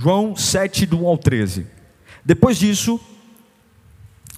[0.00, 1.66] João 7, do 1 ao 13.
[2.24, 3.00] Depois disso,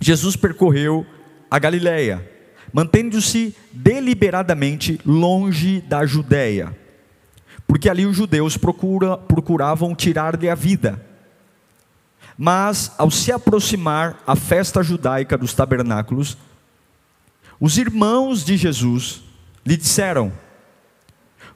[0.00, 1.06] Jesus percorreu
[1.50, 2.28] a Galiléia,
[2.72, 6.82] mantendo-se deliberadamente longe da Judéia
[7.72, 11.02] porque ali os judeus procura, procuravam tirar-lhe a vida.
[12.36, 16.36] Mas, ao se aproximar a festa judaica dos tabernáculos,
[17.58, 19.22] os irmãos de Jesus
[19.64, 20.30] lhe disseram: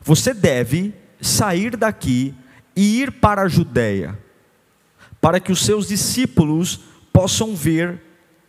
[0.00, 2.34] Você deve sair daqui
[2.76, 4.18] e ir para a Judéia,
[5.20, 6.80] para que os seus discípulos
[7.12, 8.02] possam ver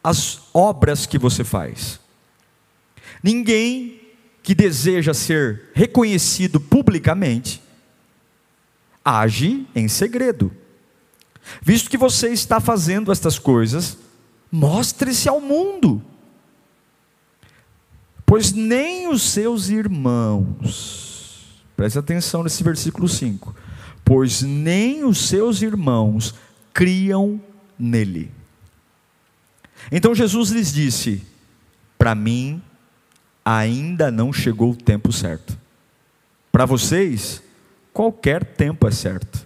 [0.04, 2.00] as obras que você faz.
[3.24, 4.02] Ninguém
[4.44, 7.62] que deseja ser reconhecido publicamente,
[9.04, 10.52] age em segredo.
[11.62, 13.98] Visto que você está fazendo estas coisas,
[14.52, 16.02] mostre-se ao mundo.
[18.26, 23.56] Pois nem os seus irmãos, preste atenção nesse versículo 5:
[24.08, 26.34] pois nem os seus irmãos
[26.74, 27.42] criam
[27.78, 28.32] nele.
[29.92, 31.22] Então Jesus lhes disse:
[31.98, 32.62] Para mim,
[33.44, 35.58] ainda não chegou o tempo certo.
[36.50, 37.44] Para vocês,
[37.92, 39.46] qualquer tempo é certo.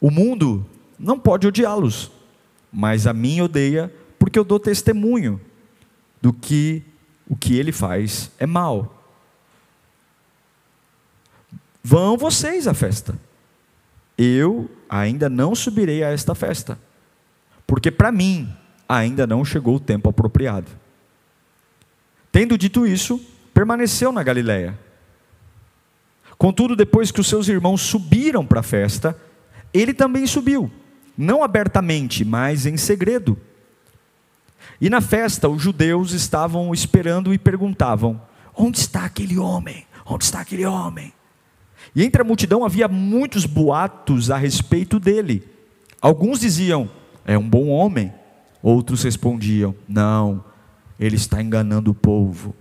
[0.00, 0.64] O mundo
[0.96, 2.12] não pode odiá-los,
[2.72, 5.40] mas a mim odeia porque eu dou testemunho
[6.22, 6.84] do que
[7.28, 8.97] o que ele faz é mal.
[11.88, 13.18] Vão vocês à festa.
[14.18, 16.78] Eu ainda não subirei a esta festa,
[17.66, 18.54] porque para mim
[18.86, 20.70] ainda não chegou o tempo apropriado.
[22.30, 23.18] Tendo dito isso,
[23.54, 24.78] permaneceu na Galiléia.
[26.36, 29.18] Contudo, depois que os seus irmãos subiram para a festa,
[29.72, 30.70] ele também subiu,
[31.16, 33.34] não abertamente, mas em segredo.
[34.78, 38.20] E na festa, os judeus estavam esperando e perguntavam:
[38.54, 39.86] Onde está aquele homem?
[40.04, 41.14] Onde está aquele homem?
[41.94, 45.42] E entre a multidão havia muitos boatos a respeito dele.
[46.00, 46.90] Alguns diziam:
[47.24, 48.12] É um bom homem.
[48.62, 50.44] Outros respondiam: Não,
[50.98, 52.54] ele está enganando o povo.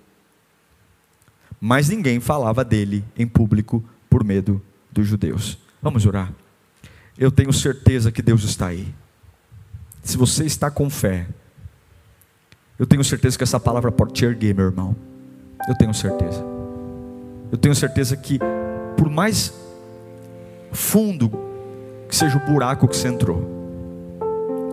[1.59, 4.61] Mas ninguém falava dele em público por medo
[4.91, 5.57] dos judeus.
[5.81, 6.31] Vamos orar.
[7.17, 8.93] Eu tenho certeza que Deus está aí.
[10.03, 11.27] Se você está com fé,
[12.77, 14.95] eu tenho certeza que essa palavra pode te erguer, meu irmão.
[15.67, 16.45] Eu tenho certeza.
[17.51, 18.39] Eu tenho certeza que,
[18.97, 19.53] por mais
[20.71, 21.31] fundo
[22.09, 23.55] que seja o buraco que você entrou,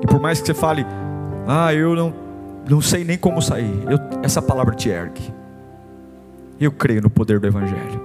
[0.03, 0.85] e por mais que você fale,
[1.47, 2.25] ah, eu não
[2.69, 3.83] não sei nem como sair.
[3.89, 5.23] Eu, essa palavra te ergue.
[6.59, 8.01] Eu creio no poder do Evangelho.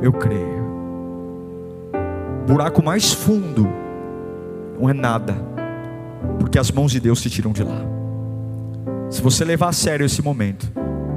[0.00, 0.60] Eu creio.
[2.46, 3.68] buraco mais fundo
[4.78, 5.34] não é nada,
[6.38, 7.82] porque as mãos de Deus te tiram de lá.
[9.10, 10.70] Se você levar a sério esse momento,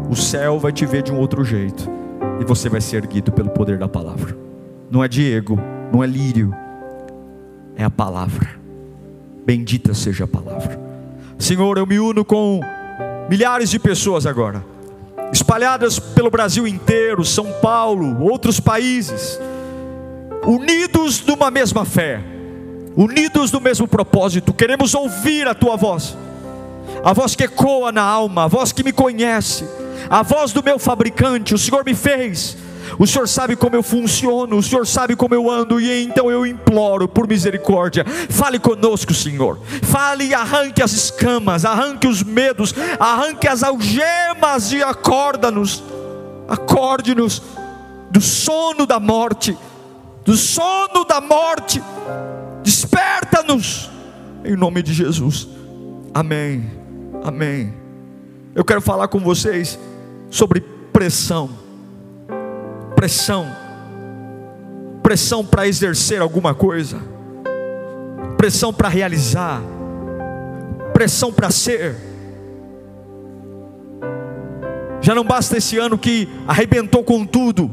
[0.09, 1.89] o céu vai te ver de um outro jeito,
[2.43, 4.37] e você vai ser erguido pelo poder da palavra.
[4.91, 5.57] Não é Diego,
[5.91, 6.53] não é Lírio,
[7.75, 8.49] é a palavra.
[9.45, 10.77] Bendita seja a palavra.
[11.39, 12.59] Senhor, eu me uno com
[13.29, 14.63] milhares de pessoas agora,
[15.31, 19.39] espalhadas pelo Brasil inteiro, São Paulo, outros países,
[20.45, 22.21] unidos numa mesma fé,
[22.95, 26.17] unidos no mesmo propósito, queremos ouvir a tua voz,
[27.03, 29.65] a voz que ecoa na alma, a voz que me conhece,
[30.09, 32.57] a voz do meu fabricante, o Senhor me fez
[32.97, 36.45] o Senhor sabe como eu funciono, o Senhor sabe como eu ando, e então eu
[36.45, 38.05] imploro por misericórdia.
[38.29, 39.59] Fale conosco, Senhor.
[39.81, 45.83] Fale e arranque as escamas, arranque os medos, arranque as algemas e acorda-nos.
[46.47, 47.41] Acorde-nos
[48.11, 49.57] do sono da morte,
[50.25, 51.81] do sono da morte.
[52.63, 53.89] Desperta-nos
[54.45, 55.47] em nome de Jesus.
[56.13, 56.69] Amém.
[57.23, 57.73] Amém.
[58.53, 59.79] Eu quero falar com vocês
[60.33, 61.63] sobre pressão
[63.03, 63.45] pressão,
[65.03, 67.01] pressão para exercer alguma coisa,
[68.37, 69.61] pressão para realizar,
[70.93, 71.97] pressão para ser.
[75.01, 77.69] Já não basta esse ano que arrebentou com tudo.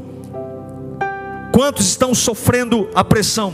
[1.53, 3.53] Quantos estão sofrendo a pressão?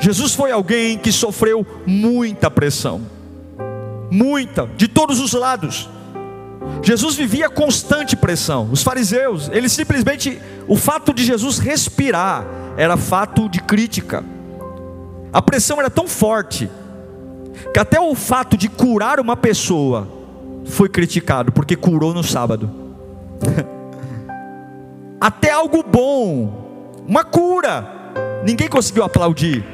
[0.00, 3.02] Jesus foi alguém que sofreu muita pressão,
[4.10, 5.88] muita, de todos os lados.
[6.82, 8.68] Jesus vivia constante pressão.
[8.70, 12.46] Os fariseus, eles simplesmente, o fato de Jesus respirar
[12.76, 14.24] era fato de crítica.
[15.32, 16.70] A pressão era tão forte
[17.72, 20.08] que até o fato de curar uma pessoa
[20.64, 22.70] foi criticado, porque curou no sábado.
[25.20, 27.86] até algo bom, uma cura,
[28.44, 29.64] ninguém conseguiu aplaudir,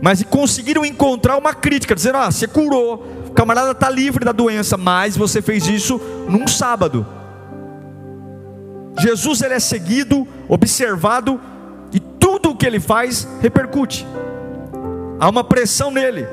[0.00, 4.76] mas conseguiram encontrar uma crítica, dizendo: ah, você curou, o camarada está livre da doença,
[4.76, 7.06] mas você fez isso num sábado.
[8.98, 11.40] Jesus ele é seguido, observado
[11.92, 14.06] e tudo o que ele faz repercute.
[15.18, 16.26] Há uma pressão nele.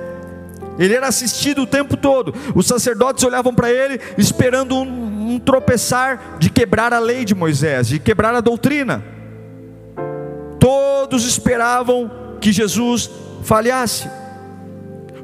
[0.79, 2.33] Ele era assistido o tempo todo.
[2.55, 7.87] Os sacerdotes olhavam para ele esperando um, um tropeçar de quebrar a lei de Moisés,
[7.87, 9.03] de quebrar a doutrina.
[10.59, 13.09] Todos esperavam que Jesus
[13.47, 14.09] falhasse.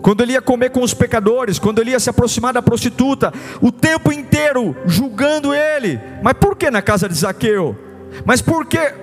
[0.01, 3.71] Quando ele ia comer com os pecadores, quando ele ia se aproximar da prostituta, o
[3.71, 5.99] tempo inteiro julgando ele.
[6.21, 7.77] Mas por que na casa de Zaqueu?
[8.25, 8.93] Mas por que?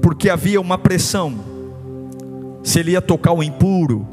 [0.00, 1.34] Porque havia uma pressão.
[2.64, 4.06] Se ele ia tocar o impuro.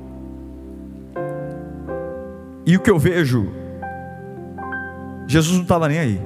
[2.66, 3.52] E o que eu vejo,
[5.28, 6.22] Jesus não estava nem aí.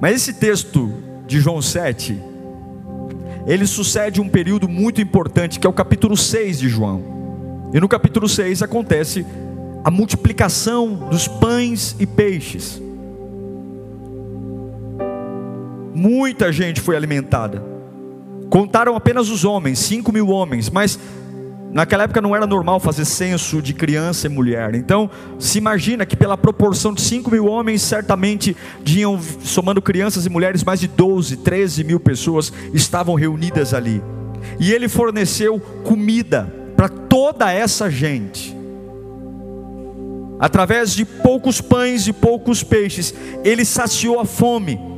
[0.00, 0.90] Mas esse texto
[1.26, 2.29] de João 7,
[3.46, 7.70] ele sucede um período muito importante, que é o capítulo 6 de João.
[7.72, 9.24] E no capítulo 6 acontece
[9.84, 12.80] a multiplicação dos pães e peixes.
[15.94, 17.62] Muita gente foi alimentada.
[18.48, 20.98] Contaram apenas os homens, 5 mil homens, mas
[21.72, 24.74] Naquela época não era normal fazer censo de criança e mulher.
[24.74, 25.08] Então,
[25.38, 30.64] se imagina que pela proporção de 5 mil homens, certamente tinham, somando crianças e mulheres,
[30.64, 34.02] mais de 12, 13 mil pessoas estavam reunidas ali.
[34.58, 38.56] E ele forneceu comida para toda essa gente.
[40.40, 43.14] Através de poucos pães e poucos peixes,
[43.44, 44.89] ele saciou a fome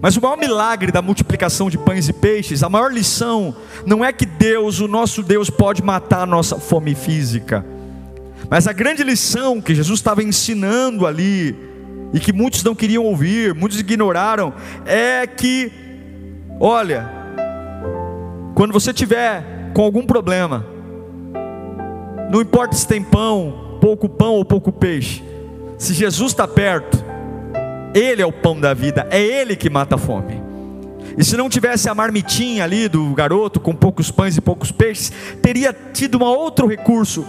[0.00, 3.54] mas o maior milagre da multiplicação de pães e peixes, a maior lição,
[3.84, 7.64] não é que Deus, o nosso Deus, pode matar a nossa fome física,
[8.48, 11.54] mas a grande lição que Jesus estava ensinando ali,
[12.12, 14.52] e que muitos não queriam ouvir, muitos ignoraram,
[14.84, 15.70] é que,
[16.58, 17.08] olha,
[18.54, 20.66] quando você tiver com algum problema,
[22.30, 25.22] não importa se tem pão, pouco pão ou pouco peixe,
[25.78, 27.09] se Jesus está perto,
[27.94, 30.40] ele é o pão da vida, é Ele que mata a fome.
[31.18, 35.12] E se não tivesse a marmitinha ali do garoto com poucos pães e poucos peixes,
[35.42, 37.26] teria tido um outro recurso.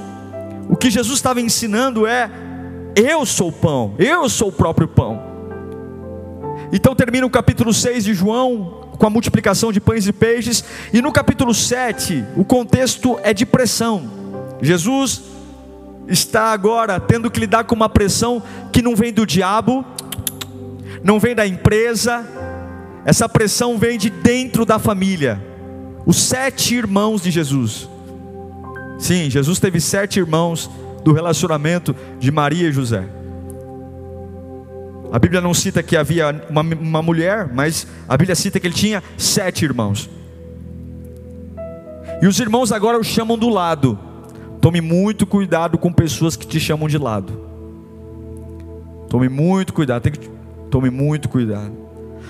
[0.69, 2.29] O que Jesus estava ensinando é:
[2.95, 5.21] eu sou o pão, eu sou o próprio pão.
[6.71, 10.63] Então termina o capítulo 6 de João com a multiplicação de pães e peixes,
[10.93, 14.03] e no capítulo 7 o contexto é de pressão.
[14.61, 15.23] Jesus
[16.07, 19.83] está agora tendo que lidar com uma pressão que não vem do diabo,
[21.03, 22.25] não vem da empresa,
[23.05, 25.41] essa pressão vem de dentro da família.
[26.05, 27.89] Os sete irmãos de Jesus.
[28.99, 30.69] Sim, Jesus teve sete irmãos
[31.03, 33.03] do relacionamento de Maria e José.
[35.11, 38.73] A Bíblia não cita que havia uma, uma mulher, mas a Bíblia cita que ele
[38.73, 40.09] tinha sete irmãos.
[42.21, 43.97] E os irmãos agora o chamam do lado.
[44.61, 47.33] Tome muito cuidado com pessoas que te chamam de lado.
[49.09, 50.03] Tome muito cuidado.
[50.03, 50.29] Tem que
[50.71, 51.73] Tome muito cuidado.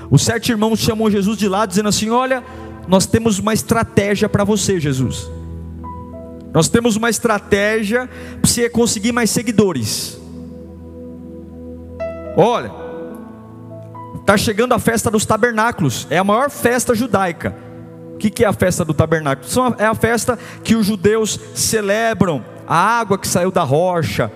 [0.10, 2.44] Os sete irmãos chamam Jesus de lado, dizendo assim: Olha,
[2.88, 5.30] nós temos uma estratégia para você, Jesus.
[6.52, 8.10] Nós temos uma estratégia
[8.42, 10.20] para você conseguir mais seguidores.
[12.36, 12.72] Olha,
[14.20, 17.56] está chegando a festa dos tabernáculos, é a maior festa judaica.
[18.16, 19.48] O que é a festa do tabernáculo?
[19.78, 24.32] É a festa que os judeus celebram a água que saiu da rocha,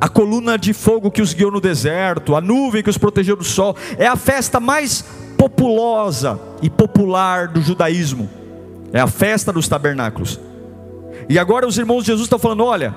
[0.00, 3.44] a coluna de fogo que os guiou no deserto, a nuvem que os protegeu do
[3.44, 5.04] sol, é a festa mais
[5.36, 8.28] populosa e popular do judaísmo,
[8.92, 10.40] é a festa dos tabernáculos.
[11.28, 12.94] E agora os irmãos de Jesus estão falando: olha,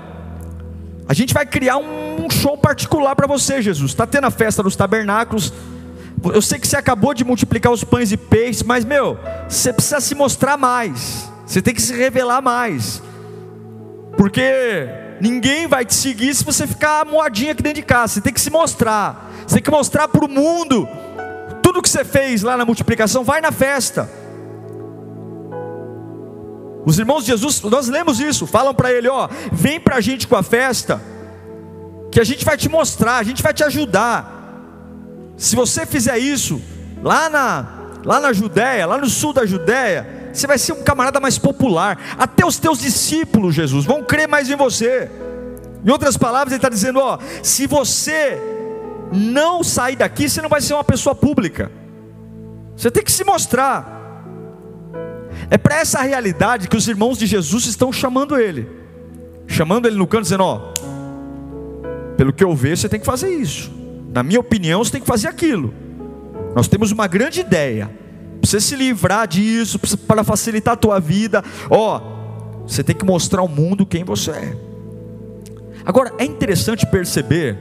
[1.07, 3.91] a gente vai criar um show particular para você, Jesus.
[3.91, 5.51] Está tendo a festa dos tabernáculos.
[6.33, 10.01] Eu sei que você acabou de multiplicar os pães e peixes, mas meu, você precisa
[10.01, 11.31] se mostrar mais.
[11.45, 13.01] Você tem que se revelar mais.
[14.17, 18.13] Porque Ninguém vai te seguir se você ficar moadinha aqui dentro de casa.
[18.13, 19.31] Você tem que se mostrar.
[19.45, 20.87] Você tem que mostrar para o mundo
[21.61, 23.23] tudo que você fez lá na multiplicação.
[23.23, 24.09] Vai na festa.
[26.85, 28.47] Os irmãos de Jesus, nós lemos isso.
[28.47, 31.01] Falam para ele: ó, vem para a gente com a festa,
[32.11, 34.37] que a gente vai te mostrar, a gente vai te ajudar.
[35.37, 36.61] Se você fizer isso
[37.03, 41.19] lá na lá na Judéia, lá no sul da Judéia, você vai ser um camarada
[41.19, 42.15] mais popular.
[42.17, 45.09] Até os teus discípulos, Jesus, vão crer mais em você.
[45.83, 48.39] Em outras palavras, ele está dizendo: ó, se você
[49.11, 51.71] não sair daqui, você não vai ser uma pessoa pública.
[52.75, 53.97] Você tem que se mostrar.
[55.49, 58.69] É para essa realidade que os irmãos de Jesus estão chamando ele,
[59.47, 60.73] chamando ele no canto, dizendo: Ó,
[62.17, 63.71] pelo que eu vejo, você tem que fazer isso.
[64.13, 65.73] Na minha opinião, você tem que fazer aquilo.
[66.55, 67.89] Nós temos uma grande ideia.
[68.39, 71.43] Precisa se livrar disso, para facilitar a tua vida.
[71.69, 72.01] Ó,
[72.65, 74.57] você tem que mostrar ao mundo quem você é.
[75.85, 77.57] Agora, é interessante perceber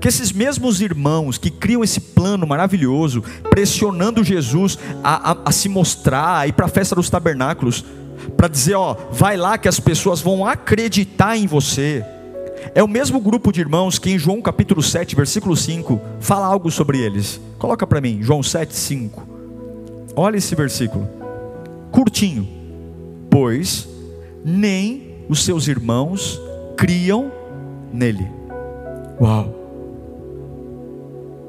[0.00, 5.68] que esses mesmos irmãos que criam esse plano maravilhoso, pressionando Jesus a, a, a se
[5.68, 7.84] mostrar, a ir para a festa dos tabernáculos,
[8.36, 12.04] para dizer: ó, vai lá que as pessoas vão acreditar em você.
[12.74, 16.70] É o mesmo grupo de irmãos que em João capítulo 7, versículo 5, fala algo
[16.70, 17.40] sobre eles.
[17.58, 19.35] Coloca para mim, João 7, 5.
[20.16, 21.06] Olha esse versículo,
[21.92, 22.48] curtinho.
[23.30, 23.86] Pois
[24.42, 26.40] nem os seus irmãos
[26.76, 27.30] criam
[27.92, 28.26] nele.
[29.20, 29.54] Uau!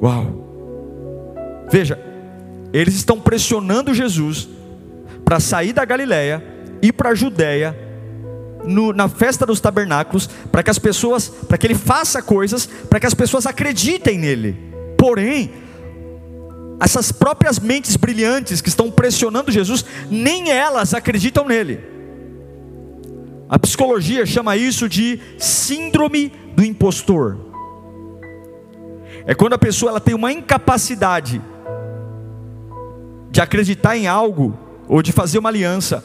[0.01, 1.67] Uau!
[1.71, 1.97] Veja,
[2.73, 4.49] eles estão pressionando Jesus
[5.23, 6.43] para sair da Galiléia,
[6.81, 7.75] ir para a Judéia,
[8.65, 12.99] no, na festa dos tabernáculos, para que as pessoas, para que ele faça coisas, para
[12.99, 14.57] que as pessoas acreditem nele.
[14.97, 15.51] Porém,
[16.79, 21.79] essas próprias mentes brilhantes que estão pressionando Jesus, nem elas acreditam nele.
[23.49, 27.37] A psicologia chama isso de síndrome do impostor.
[29.25, 31.41] É quando a pessoa ela tem uma incapacidade
[33.31, 34.57] de acreditar em algo
[34.87, 36.03] ou de fazer uma aliança,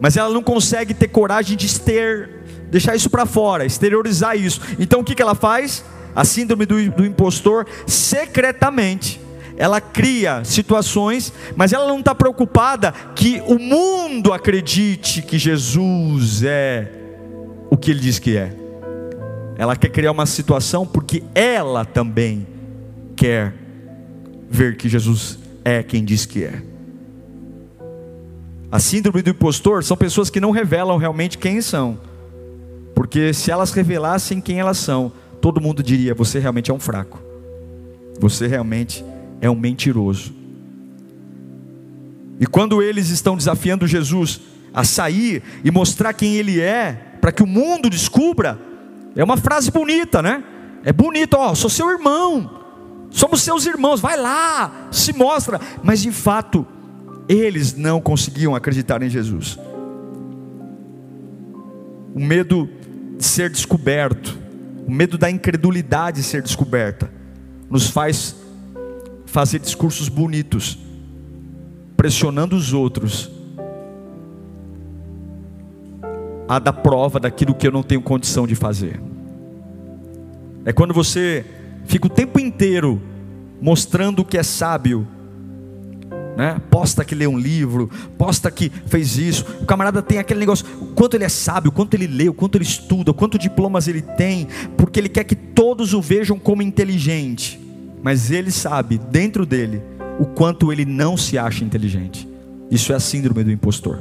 [0.00, 4.60] mas ela não consegue ter coragem de ter, deixar isso para fora, exteriorizar isso.
[4.78, 5.84] Então o que, que ela faz?
[6.14, 9.20] A síndrome do, do impostor, secretamente,
[9.56, 16.90] ela cria situações, mas ela não está preocupada que o mundo acredite que Jesus é
[17.70, 18.54] o que ele diz que é.
[19.56, 22.46] Ela quer criar uma situação porque ela também
[23.14, 23.54] quer
[24.50, 26.62] ver que Jesus é quem diz que é.
[28.70, 31.96] A síndrome do impostor são pessoas que não revelam realmente quem são.
[32.92, 37.22] Porque se elas revelassem quem elas são, todo mundo diria: você realmente é um fraco.
[38.18, 39.04] Você realmente
[39.44, 40.32] é um mentiroso.
[42.40, 44.40] E quando eles estão desafiando Jesus
[44.72, 48.58] a sair e mostrar quem ele é, para que o mundo descubra,
[49.14, 50.42] é uma frase bonita, né?
[50.82, 52.62] É bonito, ó, sou seu irmão.
[53.10, 55.60] Somos seus irmãos, vai lá, se mostra.
[55.82, 56.66] Mas de fato,
[57.28, 59.58] eles não conseguiam acreditar em Jesus.
[62.14, 62.66] O medo
[63.18, 64.38] de ser descoberto,
[64.86, 67.10] o medo da incredulidade de ser descoberta,
[67.68, 68.34] nos faz
[69.34, 70.78] fazer discursos bonitos,
[71.96, 73.32] pressionando os outros
[76.48, 79.00] a dar prova daquilo que eu não tenho condição de fazer.
[80.64, 81.44] É quando você
[81.84, 83.02] fica o tempo inteiro
[83.60, 85.04] mostrando que é sábio.
[86.36, 86.60] Né?
[86.70, 89.44] Posta que lê um livro, posta que fez isso.
[89.62, 92.34] O camarada tem aquele negócio, o quanto ele é sábio, o quanto ele lê, o
[92.34, 96.38] quanto ele estuda, o quanto diplomas ele tem, porque ele quer que todos o vejam
[96.38, 97.63] como inteligente.
[98.04, 99.82] Mas ele sabe, dentro dele,
[100.20, 102.28] o quanto ele não se acha inteligente.
[102.70, 104.00] Isso é a síndrome do impostor.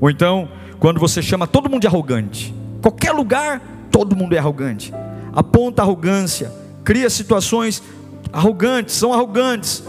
[0.00, 4.92] Ou então, quando você chama todo mundo de arrogante, qualquer lugar, todo mundo é arrogante
[5.36, 6.50] aponta arrogância,
[6.82, 7.82] cria situações
[8.32, 9.84] arrogantes, são arrogantes,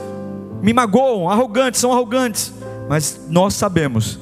[0.62, 2.54] me magoam, arrogantes, são arrogantes.
[2.90, 4.20] Mas nós sabemos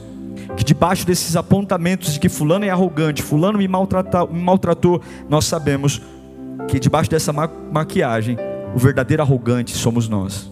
[0.56, 6.00] que debaixo desses apontamentos de que fulano é arrogante, fulano me, me maltratou, nós sabemos
[6.68, 8.38] que debaixo dessa ma maquiagem,
[8.76, 10.52] o verdadeiro arrogante somos nós.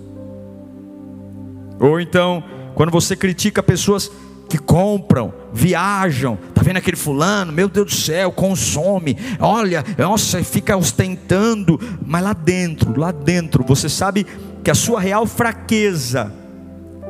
[1.78, 2.42] Ou então,
[2.74, 4.10] quando você critica pessoas
[4.50, 10.78] que compram, viajam, tá vendo aquele fulano, meu Deus do céu, consome, olha, nossa, fica
[10.78, 14.26] ostentando, mas lá dentro, lá dentro, você sabe
[14.64, 16.32] que a sua real fraqueza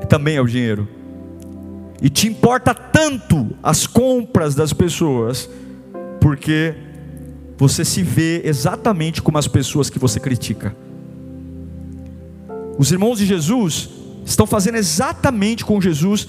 [0.10, 0.88] também é o dinheiro.
[2.01, 5.48] E te importa tanto as compras das pessoas,
[6.20, 6.74] porque
[7.58, 10.75] você se vê exatamente como as pessoas que você critica.
[12.77, 13.89] Os irmãos de Jesus
[14.25, 16.27] estão fazendo exatamente com Jesus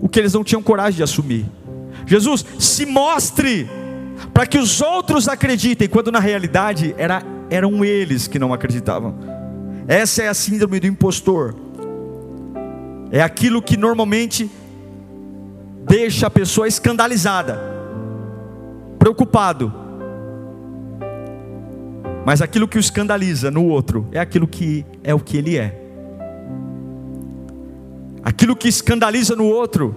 [0.00, 1.46] o que eles não tinham coragem de assumir.
[2.06, 3.68] Jesus, se mostre
[4.32, 9.14] para que os outros acreditem, quando na realidade era, eram eles que não acreditavam.
[9.86, 11.54] Essa é a síndrome do impostor.
[13.10, 14.50] É aquilo que normalmente
[15.86, 17.60] deixa a pessoa escandalizada,
[18.98, 19.83] preocupado.
[22.24, 25.84] Mas aquilo que o escandaliza no outro é aquilo que é o que ele é
[28.24, 29.94] aquilo que escandaliza no outro.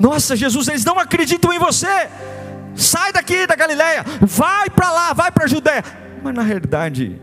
[0.00, 2.08] Nossa, Jesus, eles não acreditam em você.
[2.74, 5.84] Sai daqui da Galileia, vai para lá, vai para a Judéia.
[6.22, 7.20] Mas na realidade,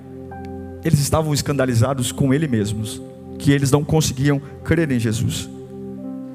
[0.84, 3.02] eles estavam escandalizados com ele mesmos,
[3.38, 5.50] que eles não conseguiam crer em Jesus.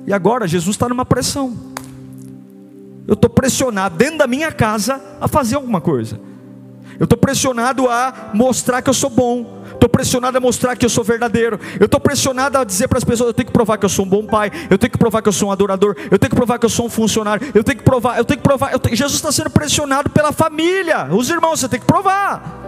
[0.07, 1.57] E agora Jesus está numa pressão.
[3.07, 6.21] Eu estou pressionado dentro da minha casa a fazer alguma coisa.
[6.99, 9.63] Eu estou pressionado a mostrar que eu sou bom.
[9.73, 11.59] Estou pressionado a mostrar que eu sou verdadeiro.
[11.81, 14.05] Eu estou pressionado a dizer para as pessoas: eu tenho que provar que eu sou
[14.05, 14.51] um bom pai.
[14.71, 15.97] Eu tenho que provar que eu sou um adorador.
[16.11, 17.51] Eu tenho que provar que eu sou um funcionário.
[17.55, 18.19] Eu tenho que provar.
[18.19, 18.79] Eu tenho que provar.
[18.79, 18.97] Tenho...
[18.97, 21.09] Jesus está sendo pressionado pela família.
[21.11, 22.61] Os irmãos, você tem que provar.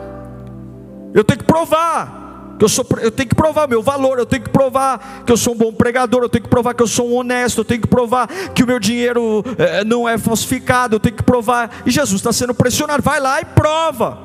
[1.12, 2.23] Eu tenho que provar
[2.58, 5.36] que eu sou, eu tenho que provar meu valor, eu tenho que provar que eu
[5.36, 7.80] sou um bom pregador, eu tenho que provar que eu sou um honesto, eu tenho
[7.80, 11.82] que provar que o meu dinheiro é, não é falsificado, eu tenho que provar.
[11.84, 14.18] E Jesus está sendo pressionado, vai lá e prova.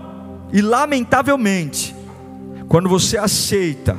[0.54, 1.96] E lamentavelmente,
[2.68, 3.98] quando você aceita,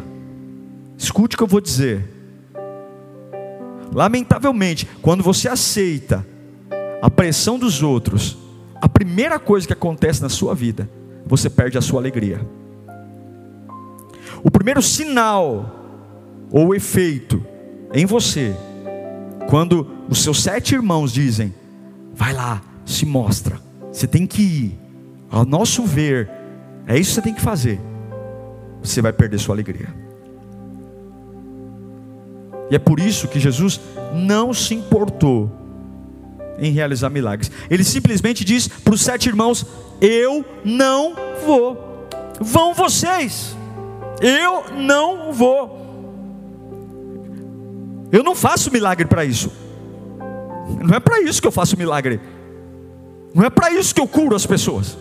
[0.97, 2.09] escute o que eu vou dizer.
[3.93, 6.25] Lamentavelmente, quando você aceita
[7.03, 8.39] a pressão dos outros,
[8.81, 10.89] a primeira coisa que acontece na sua vida,
[11.27, 12.41] você perde a sua alegria.
[14.43, 15.77] O primeiro sinal
[16.51, 17.45] ou efeito
[17.93, 18.55] em você,
[19.49, 21.55] quando os seus sete irmãos dizem:
[22.15, 23.61] vai lá, se mostra,
[23.93, 24.79] você tem que ir,
[25.31, 26.31] ao nosso ver,
[26.87, 27.81] é isso que você tem que fazer,
[28.83, 29.95] você vai perder sua alegria.
[32.71, 33.81] E é por isso que Jesus
[34.15, 35.51] não se importou
[36.57, 37.51] em realizar milagres.
[37.69, 39.67] Ele simplesmente diz para os sete irmãos:
[40.01, 42.07] Eu não vou,
[42.41, 43.57] vão vocês.
[44.21, 45.81] Eu não vou.
[48.13, 49.53] Eu não faço milagre para isso.
[50.83, 52.21] Não é para isso que eu faço milagre.
[53.35, 54.99] Não é para isso que eu curo as pessoas.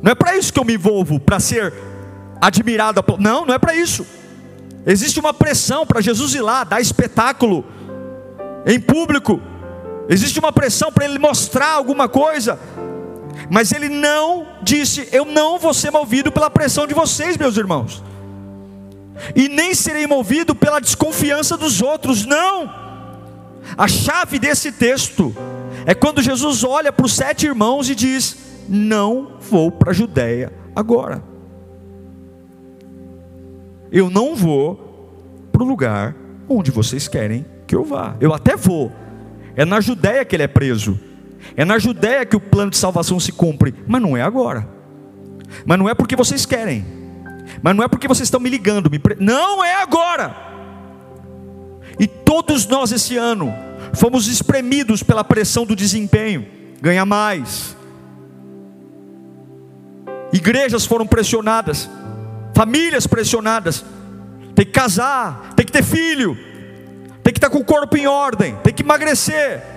[0.00, 1.72] Não é para isso que eu me envolvo, para ser
[2.40, 3.04] admirado.
[3.18, 4.06] Não, não é para isso.
[4.86, 7.64] Existe uma pressão para Jesus ir lá, dar espetáculo
[8.66, 9.40] em público.
[10.08, 12.58] Existe uma pressão para ele mostrar alguma coisa.
[13.50, 18.02] Mas ele não disse: Eu não vou ser movido pela pressão de vocês, meus irmãos,
[19.34, 22.82] e nem serei movido pela desconfiança dos outros, não.
[23.76, 25.34] A chave desse texto
[25.86, 28.36] é quando Jesus olha para os sete irmãos e diz:
[28.68, 31.22] Não vou para a Judéia agora.
[33.90, 34.92] Eu não vou
[35.52, 36.16] para o lugar
[36.48, 38.16] onde vocês querem que eu vá.
[38.20, 38.90] Eu até vou.
[39.54, 40.98] É na Judéia que ele é preso.
[41.56, 44.68] É na Judéia que o plano de salvação se cumpre, mas não é agora.
[45.64, 46.84] Mas não é porque vocês querem.
[47.62, 49.16] Mas não é porque vocês estão me ligando, me pre...
[49.18, 50.34] não é agora.
[51.98, 53.52] E todos nós esse ano
[53.92, 56.46] fomos espremidos pela pressão do desempenho,
[56.80, 57.76] ganhar mais.
[60.32, 61.90] Igrejas foram pressionadas,
[62.54, 63.84] famílias pressionadas.
[64.54, 66.36] Tem que casar, tem que ter filho,
[67.22, 69.71] tem que estar com o corpo em ordem, tem que emagrecer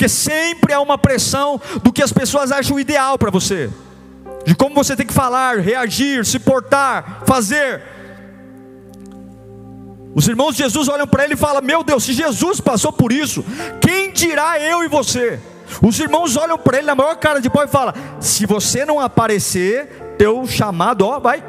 [0.00, 3.68] porque sempre há uma pressão do que as pessoas acham ideal para você,
[4.46, 7.82] de como você tem que falar, reagir, se portar, fazer.
[10.14, 13.12] Os irmãos de Jesus olham para ele e falam: Meu Deus, se Jesus passou por
[13.12, 13.44] isso,
[13.78, 15.38] quem dirá eu e você?
[15.82, 18.98] Os irmãos olham para ele na maior cara de pau e falam: Se você não
[18.98, 21.44] aparecer, teu chamado, ó, vai.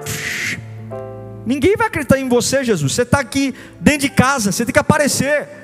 [1.46, 2.92] Ninguém vai acreditar em você, Jesus.
[2.92, 5.61] Você está aqui dentro de casa, você tem que aparecer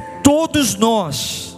[0.00, 1.56] todos nós,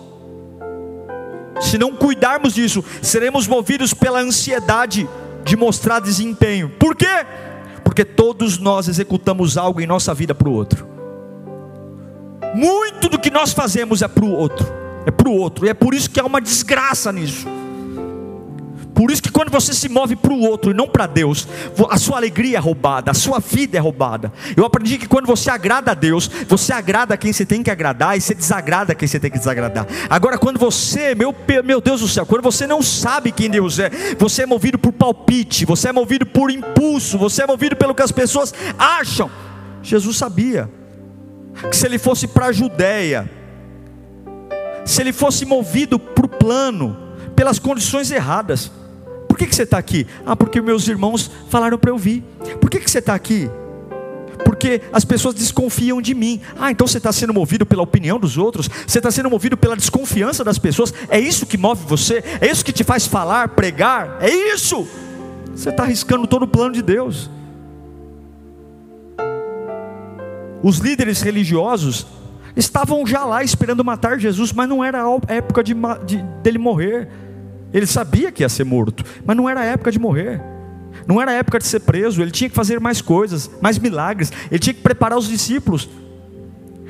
[1.61, 5.09] se não cuidarmos disso, seremos movidos pela ansiedade
[5.45, 6.71] de mostrar desempenho.
[6.71, 7.27] Por quê?
[7.85, 10.87] Porque todos nós executamos algo em nossa vida para o outro.
[12.55, 14.67] Muito do que nós fazemos é para o outro,
[15.07, 17.47] é para o outro, e é por isso que há uma desgraça nisso.
[18.95, 21.49] Por isso que quando você se move para o outro e não para Deus,
[21.91, 24.33] a sua alegria é roubada, a sua vida é roubada.
[24.57, 28.17] Eu aprendi que quando você agrada a Deus, você agrada quem você tem que agradar
[28.17, 29.87] e você desagrada quem você tem que desagradar.
[30.09, 33.91] Agora, quando você, meu, meu Deus do céu, quando você não sabe quem Deus é,
[34.17, 38.03] você é movido por palpite, você é movido por impulso, você é movido pelo que
[38.03, 39.29] as pessoas acham.
[39.83, 40.71] Jesus sabia
[41.69, 43.29] que se ele fosse para a Judéia,
[44.85, 46.97] se ele fosse movido para o plano,
[47.35, 48.71] pelas condições erradas,
[49.45, 50.07] que, que você está aqui?
[50.25, 52.23] Ah, porque meus irmãos falaram para eu vir.
[52.61, 53.49] Por que, que você está aqui?
[54.45, 56.41] Porque as pessoas desconfiam de mim.
[56.59, 59.77] Ah, então você está sendo movido pela opinião dos outros, você está sendo movido pela
[59.77, 60.93] desconfiança das pessoas.
[61.09, 64.87] É isso que move você, é isso que te faz falar, pregar, é isso.
[65.55, 67.31] Você está arriscando todo o plano de Deus.
[70.63, 72.07] Os líderes religiosos
[72.57, 75.75] estavam já lá esperando matar Jesus, mas não era a época de,
[76.07, 77.09] de, dele morrer.
[77.75, 80.41] Ele sabia que ia ser morto, mas não era época de morrer.
[81.09, 84.61] Não era época de ser preso, ele tinha que fazer mais coisas, mais milagres, ele
[84.61, 85.89] tinha que preparar os discípulos.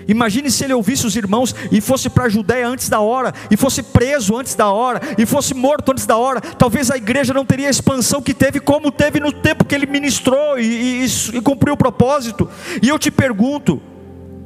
[0.06, 3.56] Imagine se ele ouvisse os irmãos e fosse para a Judéia antes da hora, e
[3.56, 6.42] fosse preso antes da hora, e fosse morto antes da hora.
[6.42, 9.86] Talvez a igreja não teria a expansão que teve, como teve no tempo que ele
[9.86, 12.46] ministrou e, e, e cumpriu o propósito.
[12.82, 13.80] E eu te pergunto,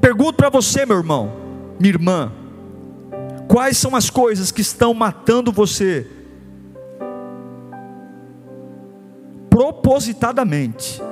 [0.00, 1.32] pergunto para você, meu irmão,
[1.80, 2.32] minha irmã,
[3.48, 6.06] quais são as coisas que estão matando você
[9.58, 11.02] propositadamente?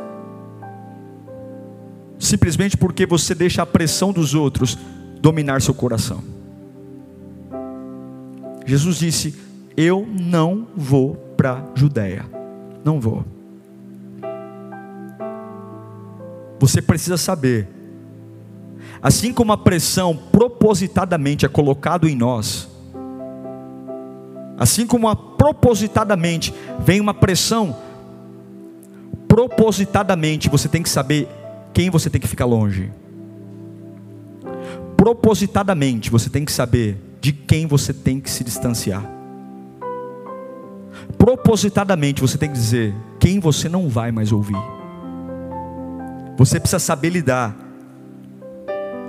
[2.19, 4.79] simplesmente porque você deixa a pressão dos outros
[5.21, 6.23] dominar seu coração.
[8.65, 9.35] Jesus disse:
[9.77, 12.25] Eu não vou para Judéia,
[12.85, 13.25] não vou.
[16.59, 17.69] Você precisa saber,
[19.03, 22.69] assim como a pressão propositadamente é colocada em nós,
[24.57, 27.77] assim como a propositadamente vem uma pressão,
[29.37, 31.29] propositadamente você tem que saber
[31.75, 32.91] quem você tem que ficar longe.
[34.97, 39.05] Propositadamente, você tem que saber de quem você tem que se distanciar.
[41.19, 44.57] Propositadamente, você tem que dizer quem você não vai mais ouvir.
[46.39, 47.55] Você precisa saber lidar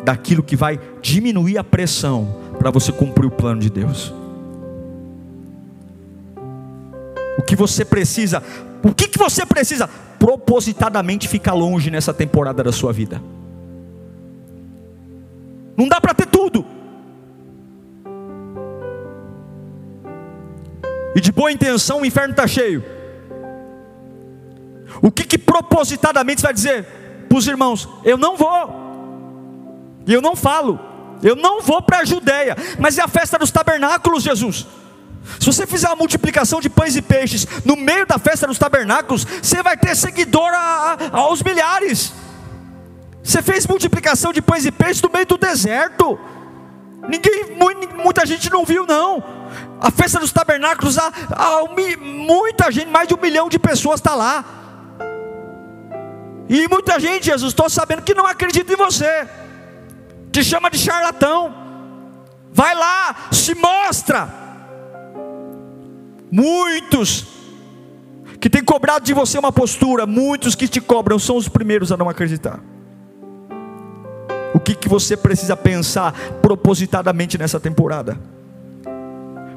[0.04, 4.14] daquilo que vai diminuir a pressão para você cumprir o plano de Deus.
[7.38, 8.44] O que você precisa,
[8.84, 9.90] o que, que você precisa?
[10.20, 13.22] Propositadamente ficar longe nessa temporada da sua vida.
[15.76, 16.66] Não dá para ter tudo.
[21.16, 22.84] E de boa intenção o inferno está cheio.
[25.02, 26.86] O que, que propositadamente você vai dizer
[27.28, 27.88] para os irmãos?
[28.04, 28.88] Eu não vou.
[30.06, 30.80] E eu não falo.
[31.22, 32.56] Eu não vou para a Judéia.
[32.80, 34.66] Mas é a festa dos tabernáculos, Jesus.
[35.40, 39.26] Se você fizer uma multiplicação de pães e peixes no meio da festa dos tabernáculos,
[39.42, 42.14] você vai ter seguidor a, a, aos milhares.
[43.24, 46.18] Você fez multiplicação de pães e peixes no meio do deserto.
[47.08, 47.58] Ninguém,
[48.04, 49.24] muita gente não viu não.
[49.82, 51.12] A festa dos tabernáculos, há
[52.00, 54.44] muita gente, mais de um milhão de pessoas está lá.
[56.50, 59.28] E muita gente, Jesus, estou sabendo que não acredita em você.
[60.32, 61.54] Te chama de charlatão.
[62.54, 64.47] Vai lá, se mostra.
[66.32, 67.26] Muitos
[68.40, 71.98] que têm cobrado de você uma postura, muitos que te cobram são os primeiros a
[71.98, 72.60] não acreditar.
[74.54, 78.20] O que, que você precisa pensar propositadamente nessa temporada?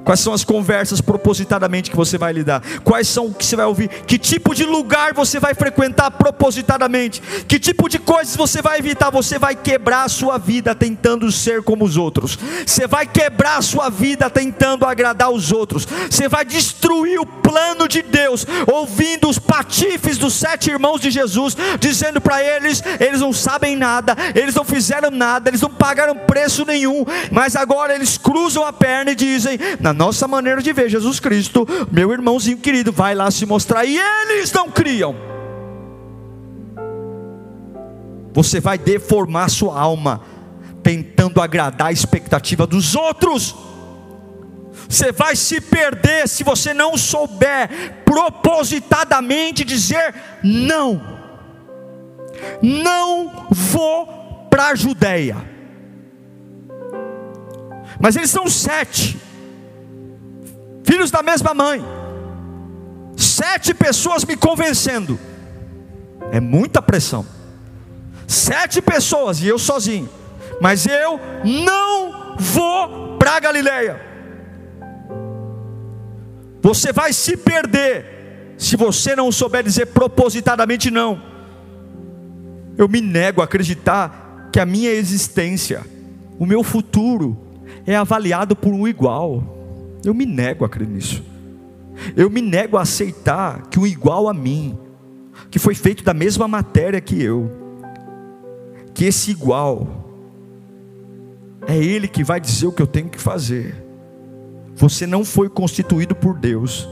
[0.04, 2.62] Quais são as conversas propositadamente que você vai lidar?
[2.82, 3.88] Quais são o que você vai ouvir?
[3.88, 7.20] Que tipo de lugar você vai frequentar propositadamente?
[7.46, 9.10] Que tipo de coisas você vai evitar?
[9.10, 12.38] Você vai quebrar a sua vida tentando ser como os outros.
[12.66, 15.86] Você vai quebrar a sua vida tentando agradar os outros.
[16.10, 21.56] Você vai destruir o plano de Deus, ouvindo os patifes dos sete irmãos de Jesus,
[21.78, 26.64] dizendo para eles: eles não sabem nada, eles não fizeram nada, eles não pagaram preço
[26.64, 29.58] nenhum, mas agora eles cruzam a perna e dizem:
[29.90, 33.98] na nossa maneira de ver Jesus Cristo, meu irmãozinho querido, vai lá se mostrar e
[33.98, 35.16] eles não criam.
[38.32, 40.22] Você vai deformar sua alma
[40.80, 43.56] tentando agradar a expectativa dos outros.
[44.88, 51.02] Você vai se perder se você não souber propositadamente dizer não.
[52.62, 55.36] Não vou para a Judéia.
[57.98, 59.29] Mas eles são sete
[60.90, 61.84] filhos da mesma mãe,
[63.16, 65.20] sete pessoas me convencendo,
[66.32, 67.24] é muita pressão.
[68.26, 70.08] Sete pessoas e eu sozinho,
[70.60, 74.00] mas eu não vou para Galileia.
[76.60, 81.22] Você vai se perder se você não souber dizer propositadamente não.
[82.76, 85.82] Eu me nego a acreditar que a minha existência,
[86.36, 87.38] o meu futuro,
[87.86, 89.59] é avaliado por um igual.
[90.04, 91.22] Eu me nego a crer nisso.
[92.16, 94.78] Eu me nego a aceitar que um igual a mim,
[95.50, 97.50] que foi feito da mesma matéria que eu,
[98.94, 100.00] que esse igual
[101.66, 103.74] é ele que vai dizer o que eu tenho que fazer.
[104.74, 106.88] Você não foi constituído por Deus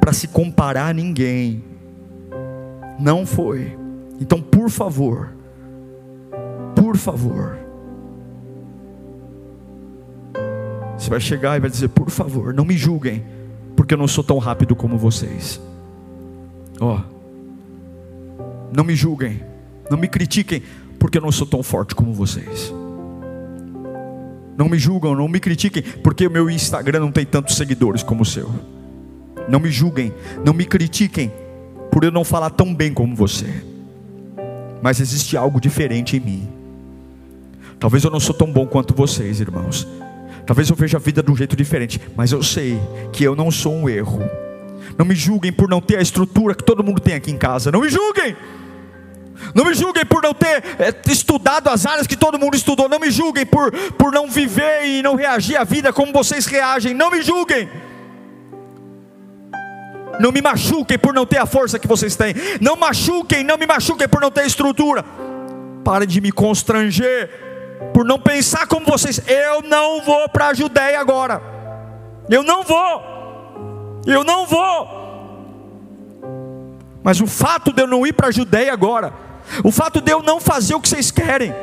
[0.00, 1.62] para se comparar a ninguém.
[2.98, 3.76] Não foi.
[4.20, 5.34] Então, por favor,
[6.74, 7.58] por favor,
[10.98, 13.24] Você vai chegar e vai dizer: Por favor, não me julguem,
[13.76, 15.60] porque eu não sou tão rápido como vocês.
[16.80, 17.14] Ó, oh,
[18.74, 19.40] não me julguem,
[19.90, 20.62] não me critiquem,
[20.98, 22.72] porque eu não sou tão forte como vocês.
[24.56, 28.22] Não me julgam, não me critiquem, porque o meu Instagram não tem tantos seguidores como
[28.22, 28.50] o seu.
[29.48, 30.12] Não me julguem,
[30.44, 31.32] não me critiquem,
[31.90, 33.64] por eu não falar tão bem como você.
[34.80, 36.48] Mas existe algo diferente em mim.
[37.78, 39.86] Talvez eu não sou tão bom quanto vocês, irmãos.
[40.46, 42.80] Talvez eu veja a vida de um jeito diferente, mas eu sei
[43.12, 44.22] que eu não sou um erro.
[44.98, 47.72] Não me julguem por não ter a estrutura que todo mundo tem aqui em casa.
[47.72, 48.36] Não me julguem.
[49.54, 52.88] Não me julguem por não ter é, estudado as áreas que todo mundo estudou.
[52.88, 56.94] Não me julguem por, por não viver e não reagir à vida como vocês reagem.
[56.94, 57.68] Não me julguem.
[60.20, 62.34] Não me machuquem por não ter a força que vocês têm.
[62.60, 65.04] Não machuquem, não me machuquem por não ter estrutura.
[65.82, 67.43] Parem de me constranger
[67.92, 69.20] por não pensar como vocês.
[69.26, 71.40] Eu não vou para a Judéia agora.
[72.28, 74.02] Eu não vou.
[74.06, 75.04] Eu não vou.
[77.02, 79.12] Mas o fato de eu não ir para a Judéia agora,
[79.62, 81.54] o fato de eu não fazer o que vocês querem,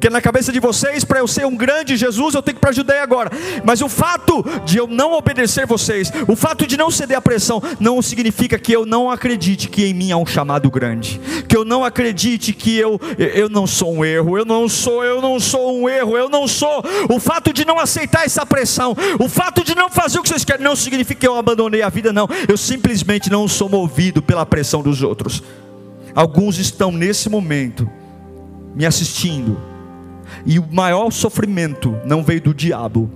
[0.00, 2.62] porque na cabeça de vocês, para eu ser um grande Jesus, eu tenho que ir
[2.62, 3.30] para a Judéia agora.
[3.62, 7.62] Mas o fato de eu não obedecer vocês, o fato de não ceder à pressão,
[7.78, 11.66] não significa que eu não acredite que em mim há um chamado grande, que eu
[11.66, 15.78] não acredite que eu, eu não sou um erro, eu não sou, eu não sou
[15.78, 16.82] um erro, eu não sou.
[17.10, 20.46] O fato de não aceitar essa pressão, o fato de não fazer o que vocês
[20.46, 22.26] querem, não significa que eu abandonei a vida, não.
[22.48, 25.42] Eu simplesmente não sou movido pela pressão dos outros.
[26.14, 27.86] Alguns estão nesse momento
[28.74, 29.68] me assistindo
[30.44, 33.10] e o maior sofrimento não veio do diabo.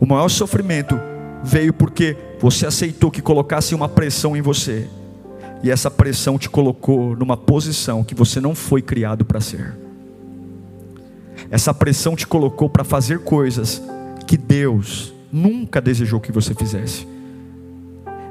[0.00, 0.98] O maior sofrimento
[1.42, 4.88] veio porque você aceitou que colocasse uma pressão em você.
[5.62, 9.74] E essa pressão te colocou numa posição que você não foi criado para ser.
[11.50, 13.82] Essa pressão te colocou para fazer coisas
[14.26, 17.06] que Deus nunca desejou que você fizesse.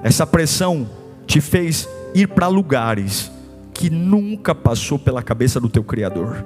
[0.03, 0.89] Essa pressão
[1.25, 3.31] te fez ir para lugares
[3.73, 6.43] que nunca passou pela cabeça do teu Criador.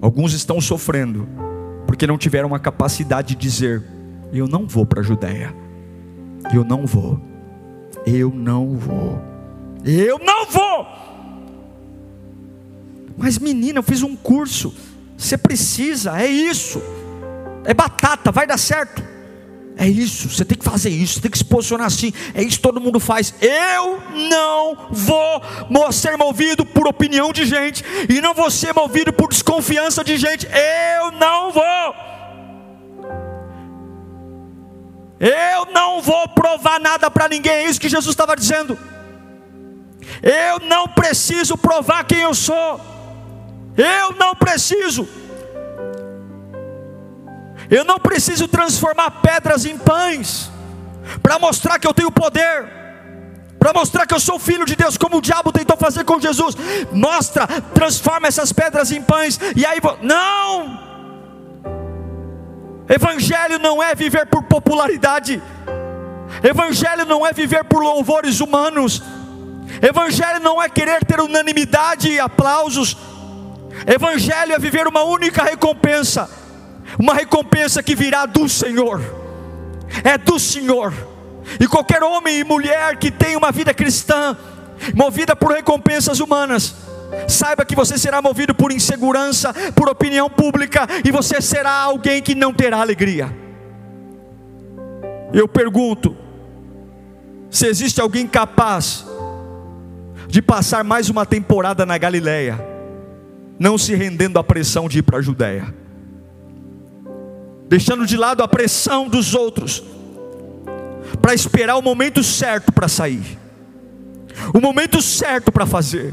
[0.00, 1.28] Alguns estão sofrendo
[1.86, 3.82] porque não tiveram a capacidade de dizer:
[4.32, 5.54] Eu não vou para a Judéia.
[6.52, 7.20] Eu não vou.
[8.06, 9.20] Eu não vou.
[9.84, 10.86] Eu não vou.
[13.16, 14.74] Mas menina, eu fiz um curso.
[15.16, 16.80] Você precisa, é isso.
[17.64, 19.09] É batata, vai dar certo.
[19.76, 22.12] É isso, você tem que fazer isso, você tem que se posicionar assim.
[22.34, 23.34] É isso que todo mundo faz.
[23.40, 29.28] Eu não vou ser movido por opinião de gente, e não vou ser movido por
[29.28, 30.46] desconfiança de gente.
[30.46, 31.94] Eu não vou.
[35.18, 38.78] Eu não vou provar nada para ninguém, é isso que Jesus estava dizendo.
[40.22, 42.80] Eu não preciso provar quem eu sou.
[43.76, 45.08] Eu não preciso.
[47.70, 50.50] Eu não preciso transformar pedras em pães
[51.22, 52.68] para mostrar que eu tenho poder,
[53.58, 56.56] para mostrar que eu sou filho de Deus, como o diabo tentou fazer com Jesus.
[56.90, 60.90] Mostra, transforma essas pedras em pães, e aí não.
[62.88, 65.40] Evangelho não é viver por popularidade.
[66.42, 69.00] Evangelho não é viver por louvores humanos.
[69.80, 72.96] Evangelho não é querer ter unanimidade e aplausos.
[73.86, 76.39] Evangelho é viver uma única recompensa
[77.00, 79.00] uma recompensa que virá do Senhor,
[80.04, 80.92] é do Senhor.
[81.58, 84.36] E qualquer homem e mulher que tenha uma vida cristã,
[84.94, 86.74] movida por recompensas humanas,
[87.26, 92.34] saiba que você será movido por insegurança, por opinião pública, e você será alguém que
[92.34, 93.34] não terá alegria.
[95.32, 96.14] Eu pergunto:
[97.48, 99.06] se existe alguém capaz
[100.28, 102.62] de passar mais uma temporada na Galileia,
[103.58, 105.79] não se rendendo à pressão de ir para a Judéia?
[107.70, 109.80] Deixando de lado a pressão dos outros,
[111.22, 113.38] para esperar o momento certo para sair,
[114.52, 116.12] o momento certo para fazer,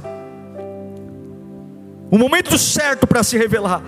[2.11, 3.81] o momento certo para se revelar.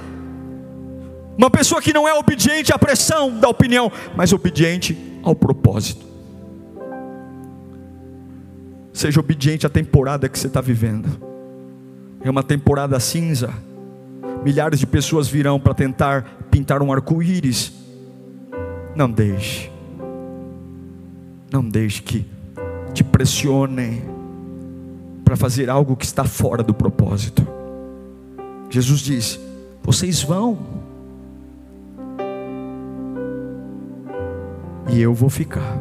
[1.37, 6.05] Uma pessoa que não é obediente à pressão da opinião, mas obediente ao propósito.
[8.91, 11.07] Seja obediente à temporada que você está vivendo.
[12.21, 13.53] É uma temporada cinza
[14.43, 17.71] milhares de pessoas virão para tentar pintar um arco-íris.
[18.95, 19.71] Não deixe,
[21.51, 22.25] não deixe que
[22.93, 24.03] te pressionem
[25.23, 27.47] para fazer algo que está fora do propósito.
[28.69, 29.39] Jesus diz:
[29.83, 30.57] vocês vão,
[34.91, 35.79] e eu vou ficar.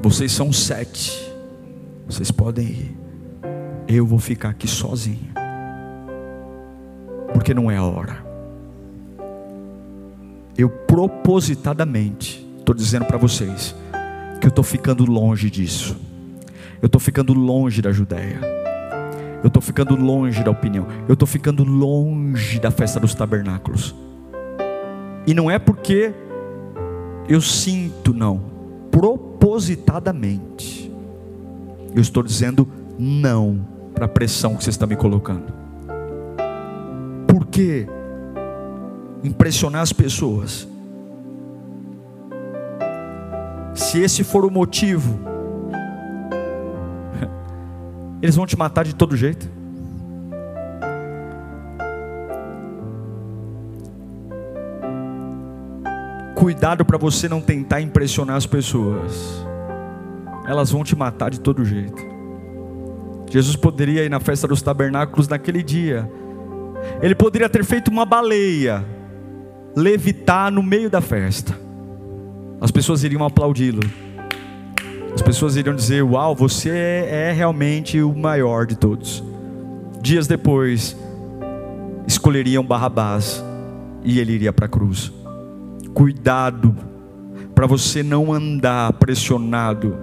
[0.00, 1.32] Vocês são sete,
[2.06, 2.96] vocês podem ir,
[3.88, 5.43] eu vou ficar aqui sozinho
[7.34, 8.24] porque não é a hora.
[10.56, 13.74] Eu propositadamente estou dizendo para vocês
[14.40, 15.96] que eu estou ficando longe disso.
[16.80, 18.38] Eu estou ficando longe da Judéia.
[19.42, 20.86] Eu estou ficando longe da opinião.
[21.08, 23.94] Eu estou ficando longe da festa dos tabernáculos.
[25.26, 26.14] E não é porque
[27.28, 28.40] eu sinto, não.
[28.90, 30.92] Propositadamente.
[31.94, 32.68] Eu estou dizendo
[32.98, 35.63] não para a pressão que você está me colocando.
[37.54, 37.86] Que
[39.22, 40.66] impressionar as pessoas,
[43.72, 45.20] se esse for o motivo,
[48.20, 49.48] eles vão te matar de todo jeito.
[56.34, 59.46] Cuidado para você não tentar impressionar as pessoas,
[60.44, 62.02] elas vão te matar de todo jeito.
[63.30, 66.10] Jesus poderia ir na festa dos tabernáculos naquele dia,
[67.02, 68.84] ele poderia ter feito uma baleia,
[69.76, 71.58] levitar no meio da festa,
[72.60, 73.82] as pessoas iriam aplaudi-lo.
[75.14, 79.22] As pessoas iriam dizer: Uau, você é realmente o maior de todos.
[80.00, 80.96] Dias depois,
[82.06, 83.42] escolheriam Barrabás
[84.02, 85.12] e ele iria para a cruz.
[85.92, 86.74] Cuidado
[87.54, 89.96] para você não andar pressionado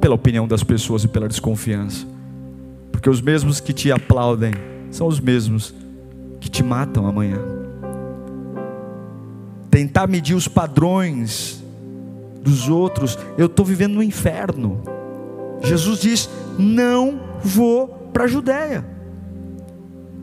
[0.00, 2.04] pela opinião das pessoas e pela desconfiança,
[2.90, 4.52] porque os mesmos que te aplaudem
[4.92, 5.74] são os mesmos
[6.38, 7.62] que te matam amanhã
[9.72, 11.64] tentar medir os padrões
[12.42, 14.82] dos outros, eu estou vivendo no inferno.
[15.62, 16.28] Jesus diz:
[16.58, 18.84] Não vou para a Judéia.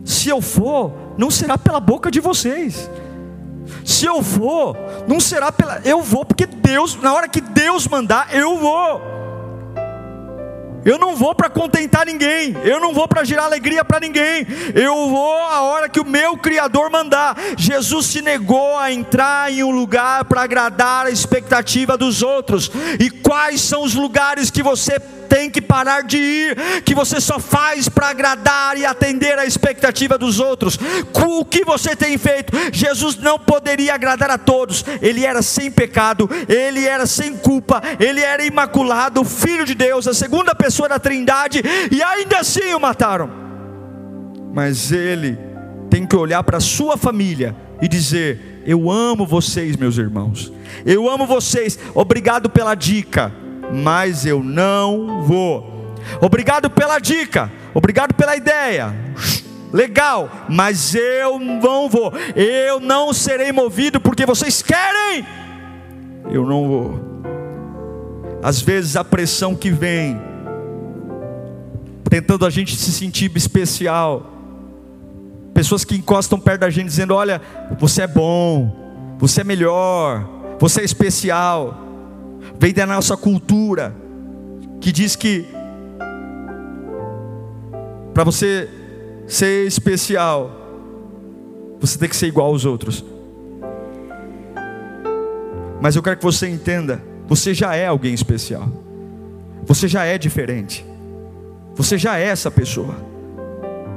[0.05, 2.89] Se eu for, não será pela boca de vocês.
[3.83, 4.77] Se eu for,
[5.07, 5.81] não será pela.
[5.83, 9.01] Eu vou porque Deus, na hora que Deus mandar, eu vou.
[10.85, 15.09] Eu não vou para contentar ninguém, eu não vou para gerar alegria para ninguém, eu
[15.09, 17.37] vou a hora que o meu Criador mandar.
[17.57, 22.71] Jesus se negou a entrar em um lugar para agradar a expectativa dos outros.
[22.99, 27.39] E quais são os lugares que você tem que parar de ir, que você só
[27.39, 30.79] faz para agradar e atender a expectativa dos outros.
[31.13, 32.51] O que você tem feito?
[32.73, 38.21] Jesus não poderia agradar a todos, ele era sem pecado, ele era sem culpa, ele
[38.21, 43.29] era imaculado, filho de Deus, a segunda pessoa da Trindade, e ainda assim o mataram.
[44.53, 45.37] Mas ele
[45.89, 50.51] tem que olhar para a sua família e dizer: Eu amo vocês, meus irmãos.
[50.85, 51.77] Eu amo vocês.
[51.93, 53.31] Obrigado pela dica
[53.71, 55.95] mas eu não vou.
[56.21, 58.93] Obrigado pela dica, obrigado pela ideia.
[59.71, 62.11] Legal, mas eu não vou.
[62.35, 65.25] Eu não serei movido porque vocês querem.
[66.31, 67.09] Eu não vou.
[68.41, 70.19] Às vezes a pressão que vem,
[72.09, 74.33] tentando a gente se sentir especial.
[75.53, 77.41] Pessoas que encostam perto da gente dizendo: Olha,
[77.79, 80.27] você é bom, você é melhor,
[80.59, 81.89] você é especial
[82.59, 83.95] vem da nossa cultura,
[84.81, 85.45] que diz que
[88.13, 88.69] para você
[89.27, 90.51] ser especial,
[91.79, 93.05] você tem que ser igual aos outros.
[95.81, 98.67] Mas eu quero que você entenda: você já é alguém especial,
[99.63, 100.85] você já é diferente,
[101.79, 102.93] você já é essa pessoa.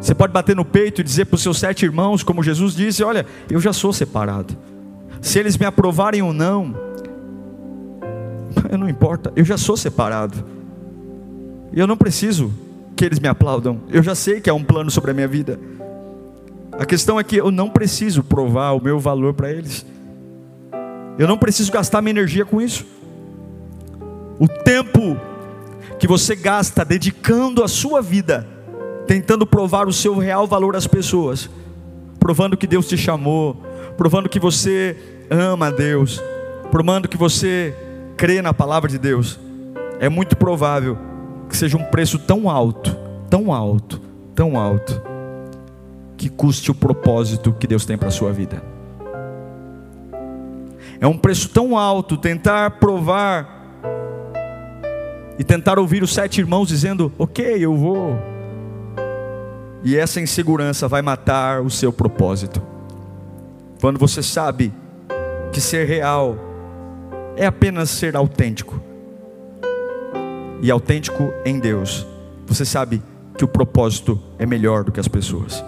[0.01, 3.03] Você pode bater no peito e dizer para os seus sete irmãos, como Jesus disse:
[3.03, 4.57] Olha, eu já sou separado.
[5.21, 6.77] Se eles me aprovarem ou não,
[8.79, 10.45] não importa, eu já sou separado.
[11.73, 12.53] E eu não preciso
[12.95, 13.81] que eles me aplaudam.
[13.89, 15.59] Eu já sei que há um plano sobre a minha vida.
[16.79, 19.85] A questão é que eu não preciso provar o meu valor para eles.
[21.19, 22.87] Eu não preciso gastar minha energia com isso.
[24.39, 25.17] O tempo
[26.03, 28.45] que você gasta dedicando a sua vida,
[29.07, 31.49] tentando provar o seu real valor às pessoas,
[32.19, 33.63] provando que Deus te chamou,
[33.97, 34.97] provando que você
[35.31, 36.21] ama a Deus,
[36.73, 37.73] provando que você
[38.17, 39.39] crê na palavra de Deus,
[40.01, 40.99] é muito provável
[41.49, 42.97] que seja um preço tão alto,
[43.31, 44.01] tão alto,
[44.35, 45.01] tão alto,
[46.17, 48.61] que custe o propósito que Deus tem para a sua vida.
[51.01, 53.62] É um preço tão alto tentar provar
[55.39, 58.19] e tentar ouvir os sete irmãos dizendo: Ok, eu vou.
[59.85, 62.63] E essa insegurança vai matar o seu propósito.
[63.81, 64.73] Quando você sabe
[65.53, 66.37] que ser real
[67.37, 68.81] é apenas ser autêntico.
[70.61, 72.07] E autêntico em Deus.
[72.47, 73.03] Você sabe
[73.37, 75.65] que o propósito é melhor do que as pessoas.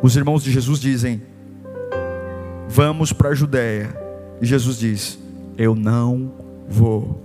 [0.00, 1.22] Os irmãos de Jesus dizem:
[2.68, 3.94] Vamos para a Judéia.
[4.40, 5.18] E Jesus diz:
[5.56, 6.32] Eu não
[6.68, 7.23] vou,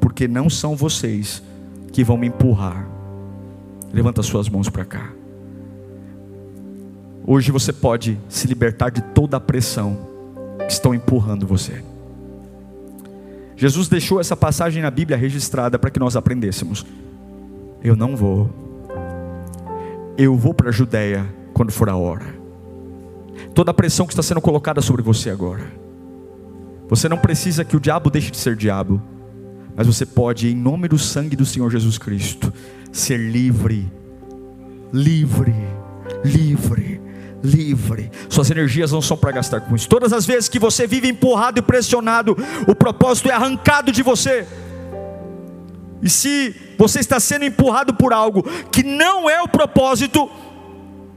[0.00, 1.42] porque não são vocês
[1.92, 2.88] que vão me empurrar.
[3.92, 5.10] Levanta suas mãos para cá.
[7.26, 9.98] Hoje você pode se libertar de toda a pressão
[10.66, 11.84] que estão empurrando você.
[13.56, 16.86] Jesus deixou essa passagem na Bíblia registrada para que nós aprendêssemos.
[17.82, 18.48] Eu não vou.
[20.16, 22.24] Eu vou para a Judéia quando for a hora.
[23.54, 25.64] Toda a pressão que está sendo colocada sobre você agora.
[26.88, 29.02] Você não precisa que o diabo deixe de ser diabo,
[29.78, 32.52] mas você pode, em nome do sangue do Senhor Jesus Cristo,
[32.90, 33.88] ser livre,
[34.92, 35.54] livre,
[36.24, 37.00] livre
[37.40, 38.10] livre.
[38.28, 39.88] Suas energias não são para gastar com isso.
[39.88, 44.44] Todas as vezes que você vive empurrado e pressionado, o propósito é arrancado de você.
[46.02, 50.28] E se você está sendo empurrado por algo que não é o propósito,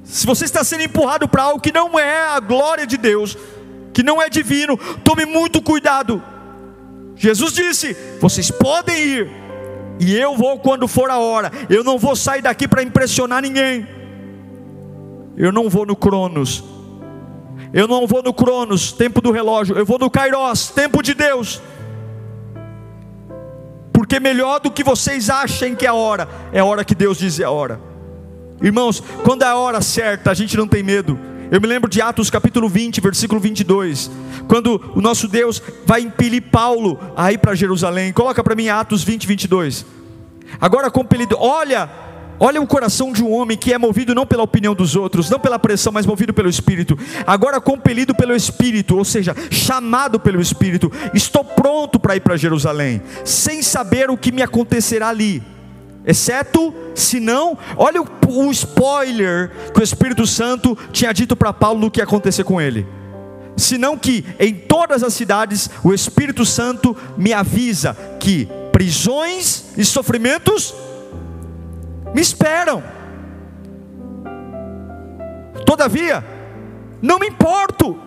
[0.03, 3.35] se você está sendo empurrado para algo que não é a glória de Deus,
[3.91, 6.21] que não é divino, tome muito cuidado.
[7.21, 9.31] Jesus disse: vocês podem ir,
[9.99, 13.87] e eu vou quando for a hora, eu não vou sair daqui para impressionar ninguém.
[15.37, 16.63] Eu não vou no Cronos.
[17.71, 19.77] Eu não vou no Cronos, tempo do relógio.
[19.77, 21.61] Eu vou no Kairos, tempo de Deus.
[23.93, 27.19] Porque melhor do que vocês achem que é a hora, é a hora que Deus
[27.19, 27.79] diz é a hora.
[28.59, 31.19] Irmãos, quando é a hora certa, a gente não tem medo.
[31.51, 34.09] Eu me lembro de Atos capítulo 20, versículo 22,
[34.47, 38.13] quando o nosso Deus vai impelir Paulo a ir para Jerusalém.
[38.13, 39.85] Coloca para mim Atos 20, 22.
[40.61, 41.89] Agora compelido, olha,
[42.43, 45.39] Olha o coração de um homem que é movido não pela opinião dos outros, não
[45.39, 46.97] pela pressão, mas movido pelo Espírito.
[47.27, 52.99] Agora compelido pelo Espírito, ou seja, chamado pelo Espírito, estou pronto para ir para Jerusalém,
[53.23, 55.43] sem saber o que me acontecerá ali.
[56.05, 61.81] Exceto, se não, olha o, o spoiler que o Espírito Santo tinha dito para Paulo
[61.81, 62.87] do que ia acontecer com ele
[63.57, 70.73] senão que em todas as cidades o Espírito Santo me avisa que prisões e sofrimentos
[72.13, 72.83] me esperam.
[75.65, 76.25] Todavia,
[77.01, 77.99] não me importo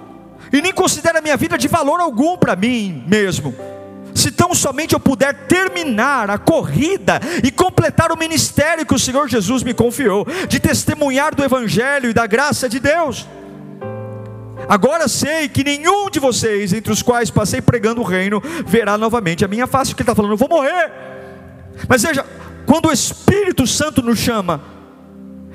[0.52, 3.54] e nem considero a minha vida de valor algum para mim mesmo.
[4.14, 9.28] Se tão somente eu puder terminar a corrida e completar o ministério que o Senhor
[9.28, 13.26] Jesus me confiou, de testemunhar do Evangelho e da graça de Deus.
[14.68, 19.44] Agora sei que nenhum de vocês, entre os quais passei pregando o reino, verá novamente
[19.44, 20.92] a minha face, porque ele está falando, eu vou morrer.
[21.88, 22.24] Mas veja,
[22.64, 24.62] quando o Espírito Santo nos chama,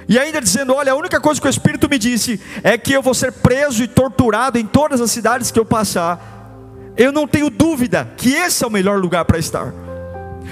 [0.08, 3.02] e ainda dizendo: Olha, a única coisa que o Espírito me disse é que eu
[3.02, 6.39] vou ser preso e torturado em todas as cidades que eu passar.
[6.98, 9.74] Eu não tenho dúvida que esse é o melhor lugar para estar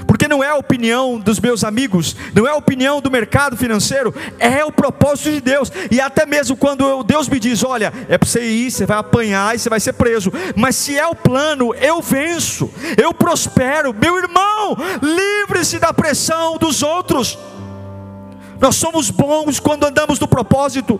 [0.08, 4.16] porque não é a opinião dos meus amigos, não é a opinião do mercado financeiro,
[4.40, 5.72] é o propósito de Deus.
[5.92, 9.56] E até mesmo quando Deus me diz: olha, é para você ir, você vai apanhar
[9.56, 13.94] e você vai ser preso, mas se é o plano, eu venço, eu prospero.
[13.94, 17.38] Meu irmão, livre-se da pressão dos outros.
[18.60, 21.00] Nós somos bons quando andamos no propósito,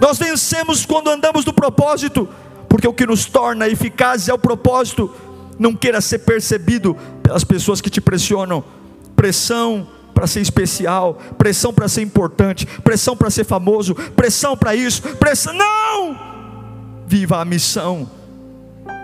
[0.00, 2.26] nós vencemos quando andamos no propósito,
[2.68, 5.10] porque o que nos torna eficazes é o propósito.
[5.58, 8.62] Não queira ser percebido pelas pessoas que te pressionam.
[9.16, 15.00] Pressão para ser especial, pressão para ser importante, pressão para ser famoso, pressão para isso,
[15.16, 15.54] pressão.
[15.54, 16.18] Não!
[17.06, 18.10] Viva a missão.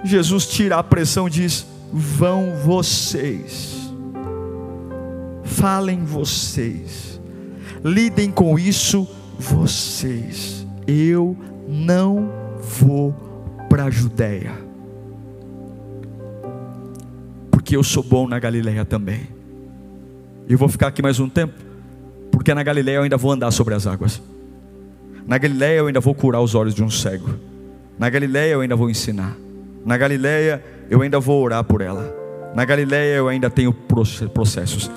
[0.04, 3.92] Jesus tira a pressão e diz: Vão vocês,
[5.44, 7.20] falem vocês,
[7.84, 9.08] lidem com isso
[9.38, 10.66] vocês.
[10.86, 11.36] Eu
[11.68, 13.23] não vou
[13.74, 14.52] para a Judéia
[17.50, 19.26] porque eu sou bom na Galileia também.
[20.48, 21.54] Eu vou ficar aqui mais um tempo,
[22.30, 24.22] porque na Galileia eu ainda vou andar sobre as águas.
[25.26, 27.30] Na Galileia eu ainda vou curar os olhos de um cego.
[27.98, 29.36] Na Galileia eu ainda vou ensinar.
[29.84, 32.14] Na Galileia eu ainda vou orar por ela.
[32.54, 34.88] Na Galileia eu ainda tenho processos.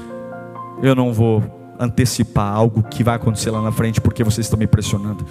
[0.83, 1.41] Eu não vou
[1.79, 5.25] antecipar algo que vai acontecer lá na frente porque vocês estão me pressionando.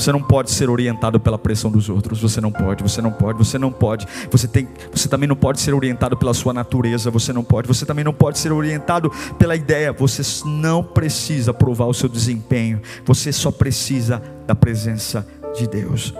[0.00, 2.22] Você não pode ser orientado pela pressão dos outros.
[2.22, 4.06] Você não pode, você não pode, você não pode.
[4.30, 7.10] Você tem, você também não pode ser orientado pela sua natureza.
[7.10, 7.68] Você não pode.
[7.68, 9.92] Você também não pode ser orientado pela ideia.
[9.92, 12.80] Você não precisa provar o seu desempenho.
[13.04, 16.14] Você só precisa da presença de Deus.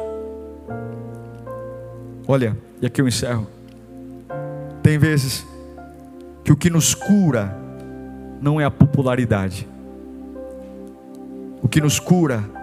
[2.29, 3.47] Olha, e aqui eu encerro.
[4.83, 5.47] Tem vezes
[6.45, 7.57] que o que nos cura
[8.43, 9.67] não é a popularidade.
[11.63, 12.60] O que nos cura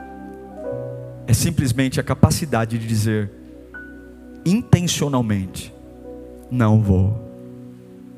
[1.27, 3.29] é simplesmente a capacidade de dizer
[4.45, 5.73] intencionalmente:
[6.49, 7.21] não vou,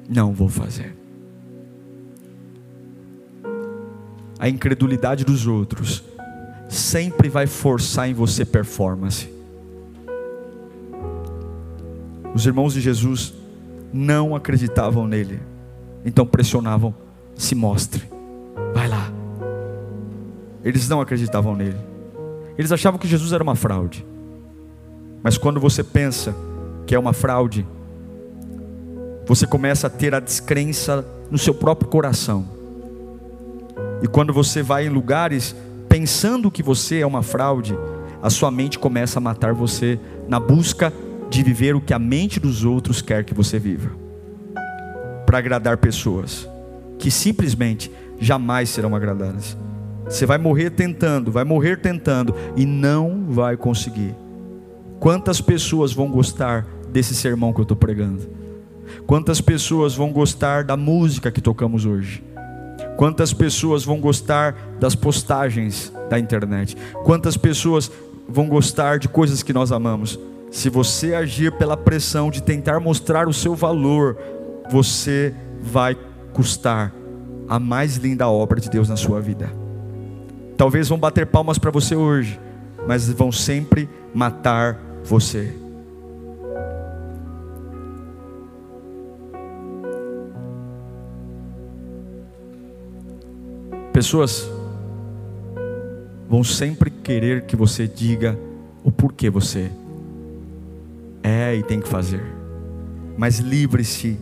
[0.08, 0.96] não vou fazer.
[4.38, 6.04] A incredulidade dos outros
[6.70, 9.28] sempre vai forçar em você performance.
[12.34, 13.34] Os irmãos de Jesus
[13.92, 15.40] não acreditavam nele,
[16.06, 16.94] então pressionavam:
[17.36, 18.04] se mostre,
[18.72, 19.12] vai lá.
[20.64, 21.90] Eles não acreditavam nele.
[22.60, 24.06] Eles achavam que Jesus era uma fraude.
[25.24, 26.36] Mas quando você pensa
[26.86, 27.66] que é uma fraude,
[29.26, 32.46] você começa a ter a descrença no seu próprio coração.
[34.04, 35.56] E quando você vai em lugares
[35.88, 37.78] pensando que você é uma fraude,
[38.22, 39.98] a sua mente começa a matar você
[40.28, 40.92] na busca
[41.30, 43.90] de viver o que a mente dos outros quer que você viva.
[45.26, 46.46] Para agradar pessoas
[46.98, 47.90] que simplesmente
[48.20, 49.56] jamais serão agradadas.
[50.10, 54.16] Você vai morrer tentando, vai morrer tentando e não vai conseguir.
[55.00, 58.28] Quantas pessoas vão gostar desse sermão que eu estou pregando?
[59.06, 62.24] Quantas pessoas vão gostar da música que tocamos hoje?
[62.98, 66.76] Quantas pessoas vão gostar das postagens da internet?
[67.04, 67.92] Quantas pessoas
[68.28, 70.20] vão gostar de coisas que nós amamos?
[70.50, 74.18] Se você agir pela pressão de tentar mostrar o seu valor,
[74.72, 75.96] você vai
[76.34, 76.92] custar
[77.48, 79.59] a mais linda obra de Deus na sua vida.
[80.60, 82.38] Talvez vão bater palmas para você hoje,
[82.86, 85.56] mas vão sempre matar você.
[93.94, 94.52] Pessoas
[96.28, 98.38] vão sempre querer que você diga
[98.84, 99.72] o porquê você
[101.24, 102.22] é e tem que fazer.
[103.18, 104.20] Mas livre-se,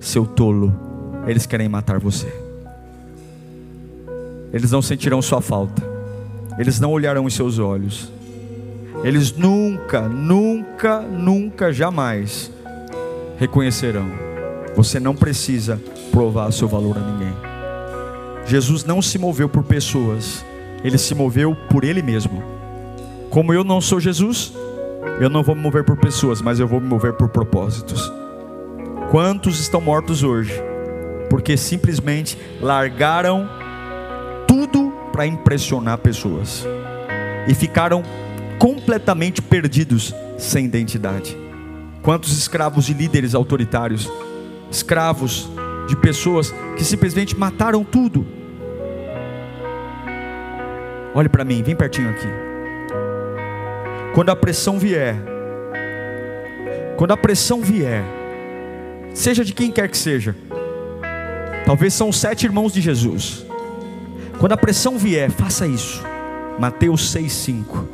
[0.00, 0.74] seu tolo.
[1.28, 2.45] Eles querem matar você.
[4.56, 5.82] Eles não sentirão sua falta.
[6.58, 8.10] Eles não olharão em seus olhos.
[9.04, 12.50] Eles nunca, nunca, nunca, jamais
[13.38, 14.06] reconhecerão.
[14.74, 15.78] Você não precisa
[16.10, 17.34] provar seu valor a ninguém.
[18.46, 20.42] Jesus não se moveu por pessoas,
[20.82, 22.42] ele se moveu por ele mesmo.
[23.28, 24.54] Como eu não sou Jesus,
[25.20, 28.10] eu não vou me mover por pessoas, mas eu vou me mover por propósitos.
[29.10, 30.54] Quantos estão mortos hoje?
[31.28, 33.46] Porque simplesmente largaram
[35.16, 36.66] para impressionar pessoas
[37.48, 38.02] e ficaram
[38.58, 41.34] completamente perdidos, sem identidade.
[42.02, 44.12] Quantos escravos de líderes autoritários,
[44.70, 45.48] escravos
[45.88, 48.26] de pessoas que simplesmente mataram tudo.
[51.14, 52.28] Olhe para mim, vem pertinho aqui.
[54.12, 55.16] Quando a pressão vier,
[56.98, 58.04] quando a pressão vier,
[59.14, 60.36] seja de quem quer que seja,
[61.64, 63.45] talvez são os sete irmãos de Jesus.
[64.38, 66.02] Quando a pressão vier, faça isso.
[66.58, 67.84] Mateus 6,5.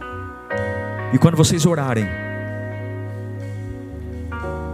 [1.13, 2.07] E quando vocês orarem,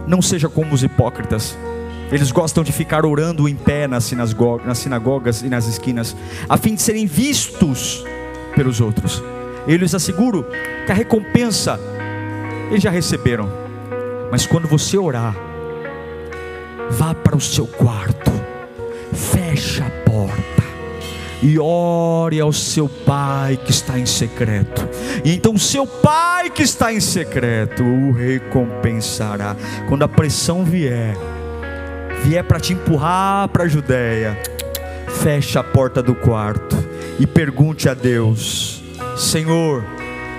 [0.07, 1.57] não seja como os hipócritas.
[2.11, 6.15] Eles gostam de ficar orando em pé nas sinagogas e nas esquinas,
[6.47, 8.03] a fim de serem vistos
[8.55, 9.21] pelos outros.
[9.67, 10.45] Eu lhes asseguro
[10.85, 11.79] que a recompensa
[12.71, 13.47] eles já receberam.
[14.31, 15.35] Mas quando você orar,
[16.89, 18.31] vá para o seu quarto,
[19.13, 19.98] fecha a
[21.41, 24.87] e ore ao seu pai que está em secreto.
[25.23, 29.55] E então seu pai que está em secreto o recompensará.
[29.87, 31.15] Quando a pressão vier,
[32.23, 34.37] vier para te empurrar para a Judéia,
[35.21, 36.77] feche a porta do quarto
[37.19, 38.83] e pergunte a Deus:
[39.17, 39.83] Senhor,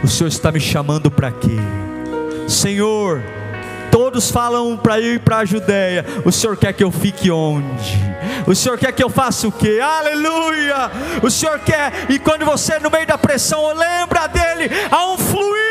[0.03, 1.57] o Senhor está me chamando para quê?
[2.46, 3.22] Senhor,
[4.11, 6.04] Todos falam para ir para a Judéia.
[6.24, 7.96] O Senhor quer que eu fique onde?
[8.44, 9.78] O Senhor quer que eu faça o quê?
[9.80, 10.90] Aleluia!
[11.22, 15.69] O Senhor quer, e quando você no meio da pressão lembra dele, há um fluir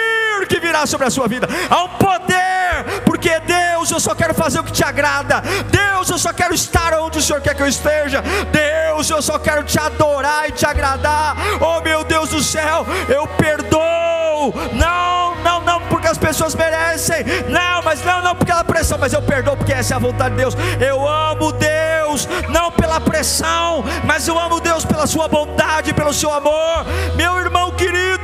[0.49, 4.59] que virá sobre a sua vida, há um poder, porque Deus, eu só quero fazer
[4.59, 5.41] o que te agrada.
[5.71, 8.23] Deus, eu só quero estar onde o Senhor quer que eu esteja.
[8.51, 11.37] Deus, eu só quero te adorar e te agradar.
[11.61, 14.53] Oh meu Deus do céu, eu perdoo.
[14.73, 17.23] Não, não, não, porque as pessoas merecem.
[17.49, 20.35] Não, mas não, não porque ela pressão, mas eu perdoo porque essa é a vontade
[20.35, 20.55] de Deus.
[20.79, 26.31] Eu amo Deus, não pela pressão, mas eu amo Deus pela sua bondade, pelo seu
[26.31, 26.85] amor.
[27.15, 28.18] Meu irmão querido,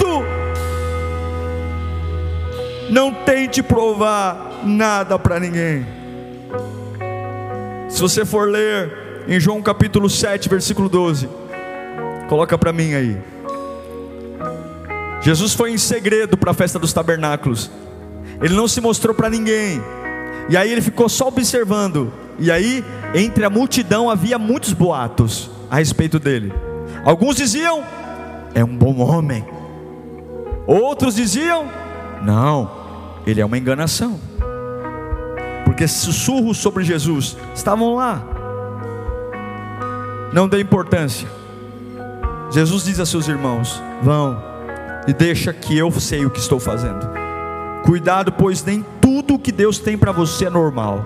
[2.90, 5.86] não tente provar nada para ninguém.
[7.90, 11.30] Se você for ler em João capítulo 7, versículo 12,
[12.28, 13.18] coloca para mim aí.
[15.22, 17.72] Jesus foi em segredo para a festa dos tabernáculos.
[18.42, 19.82] Ele não se mostrou para ninguém.
[20.50, 22.14] E aí ele ficou só observando.
[22.38, 22.84] E aí,
[23.14, 26.54] entre a multidão havia muitos boatos a respeito dele.
[27.04, 27.84] Alguns diziam:
[28.54, 29.44] "É um bom homem".
[30.68, 31.68] Outros diziam:
[32.22, 32.70] "Não,
[33.26, 34.20] ele é uma enganação".
[35.63, 38.24] Porque sussurros sobre Jesus estavam lá.
[40.32, 41.28] Não dê importância.
[42.51, 44.41] Jesus diz a seus irmãos: "Vão
[45.07, 47.07] e deixa que eu sei o que estou fazendo".
[47.84, 51.03] Cuidado, pois nem tudo que Deus tem para você é normal.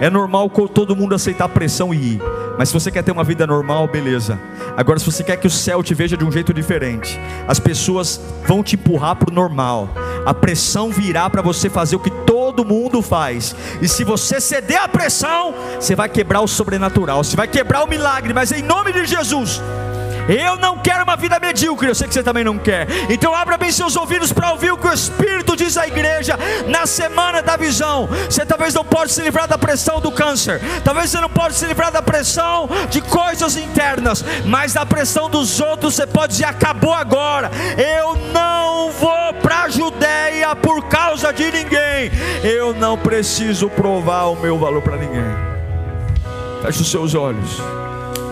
[0.00, 2.22] É normal todo mundo aceitar pressão e ir.
[2.58, 4.38] Mas se você quer ter uma vida normal, beleza.
[4.76, 8.20] Agora, se você quer que o céu te veja de um jeito diferente, as pessoas
[8.46, 9.88] vão te empurrar para o normal.
[10.26, 13.54] A pressão virá para você fazer o que todo mundo faz.
[13.80, 17.86] E se você ceder à pressão, você vai quebrar o sobrenatural, você vai quebrar o
[17.88, 18.34] milagre.
[18.34, 19.62] Mas em nome de Jesus,
[20.28, 22.86] Eu não quero uma vida medíocre, eu sei que você também não quer.
[23.08, 26.86] Então abra bem seus ouvidos para ouvir o que o Espírito diz à igreja na
[26.86, 28.08] semana da visão.
[28.28, 31.66] Você talvez não pode se livrar da pressão do câncer, talvez você não pode se
[31.66, 36.92] livrar da pressão de coisas internas, mas da pressão dos outros você pode dizer: acabou
[36.92, 37.50] agora.
[37.76, 42.10] Eu não vou para a Judéia por causa de ninguém.
[42.42, 45.24] Eu não preciso provar o meu valor para ninguém.
[46.62, 47.60] Feche os seus olhos.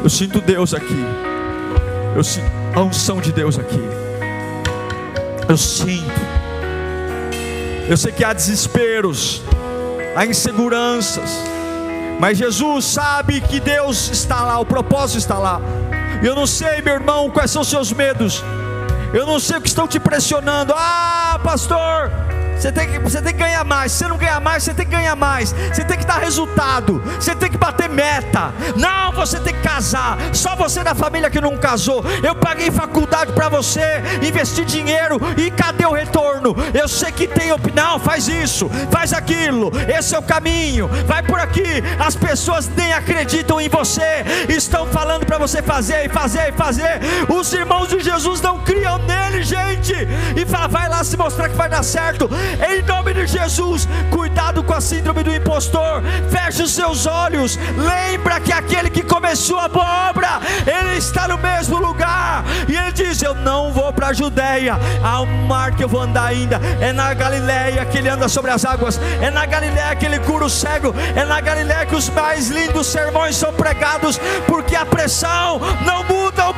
[0.03, 1.34] Eu sinto Deus aqui.
[2.14, 3.80] Eu sinto a unção de Deus aqui.
[5.48, 6.20] Eu sinto.
[7.88, 9.42] Eu sei que há desesperos,
[10.16, 11.30] há inseguranças,
[12.18, 15.60] mas Jesus sabe que Deus está lá, o propósito está lá.
[16.22, 18.42] Eu não sei, meu irmão, quais são os seus medos.
[19.12, 20.72] Eu não sei o que estão te pressionando.
[20.74, 22.10] Ah, pastor,
[22.57, 23.92] você tem, que, você tem que ganhar mais.
[23.92, 25.52] Se você não ganhar mais, você tem que ganhar mais.
[25.52, 27.02] Você tem que dar resultado.
[27.18, 28.52] Você tem que bater meta.
[28.76, 30.16] Não, você tem que casar.
[30.32, 32.05] Só você da família que não casou.
[32.22, 36.55] Eu paguei faculdade para você, investi dinheiro e cadê o retorno?
[36.72, 37.98] Eu sei que tem opinião.
[37.98, 39.70] Faz isso, faz aquilo.
[39.88, 40.88] Esse é o caminho.
[41.07, 41.82] Vai por aqui.
[41.98, 44.24] As pessoas nem acreditam em você.
[44.48, 47.00] Estão falando para você fazer e fazer e fazer.
[47.28, 49.94] Os irmãos de Jesus não criam nele, gente.
[50.36, 52.28] E fala, vai lá se mostrar que vai dar certo.
[52.68, 56.03] Em nome de Jesus, cuidado com a síndrome do impostor.
[56.30, 57.59] Feche os seus olhos.
[57.76, 62.45] Lembra que aquele que começou a boa obra, ele está no mesmo lugar.
[62.68, 64.78] E ele diz: Eu não vou para a Judéia.
[65.03, 66.61] Há um mar que eu vou andar ainda.
[66.80, 69.01] É na Galileia que ele anda sobre as águas.
[69.20, 70.95] É na Galileia que ele cura o cego.
[71.14, 74.20] É na Galileia que os mais lindos sermões são pregados.
[74.47, 76.55] Porque a pressão não muda o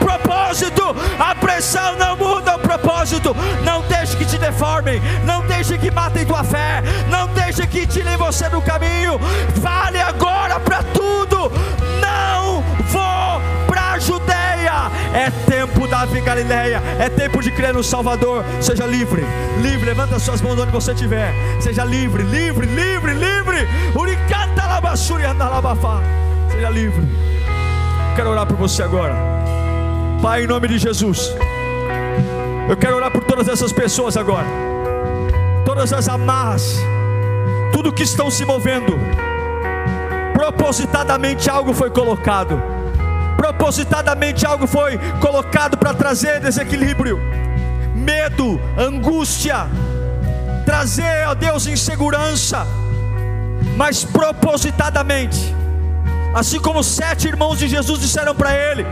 [0.47, 0.97] propósito.
[1.18, 3.34] A pressão não muda o propósito.
[3.64, 5.01] Não deixe que te deformem.
[5.24, 9.18] Não deixe que matem tua fé, não deixe que tirem você do caminho.
[9.62, 11.51] Fale agora para tudo.
[12.01, 14.90] Não vou para a Judeia.
[15.12, 18.44] É tempo da Galileia, é tempo de crer no Salvador.
[18.61, 19.24] Seja livre,
[19.61, 19.86] livre.
[19.86, 21.32] Levanta suas mãos onde você estiver.
[21.61, 23.68] Seja livre, livre, livre, livre.
[23.94, 26.01] Uricanta labassuri andalabafá.
[26.51, 27.07] Seja livre.
[28.14, 29.45] Quero orar por você agora.
[30.20, 31.34] Pai, em nome de Jesus.
[32.68, 34.46] Eu quero orar por todas essas pessoas agora.
[35.64, 36.74] Todas as amarras,
[37.72, 38.98] tudo que estão se movendo,
[40.32, 42.60] propositadamente algo foi colocado,
[43.36, 47.20] propositadamente algo foi colocado para trazer desequilíbrio,
[47.94, 49.66] medo, angústia,
[50.64, 52.66] trazer, ó Deus, insegurança,
[53.76, 55.54] mas propositadamente,
[56.34, 58.86] assim como sete irmãos de Jesus disseram para ele,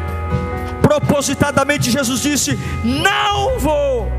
[0.85, 4.13] propositadamente Jesus disse: Não vou.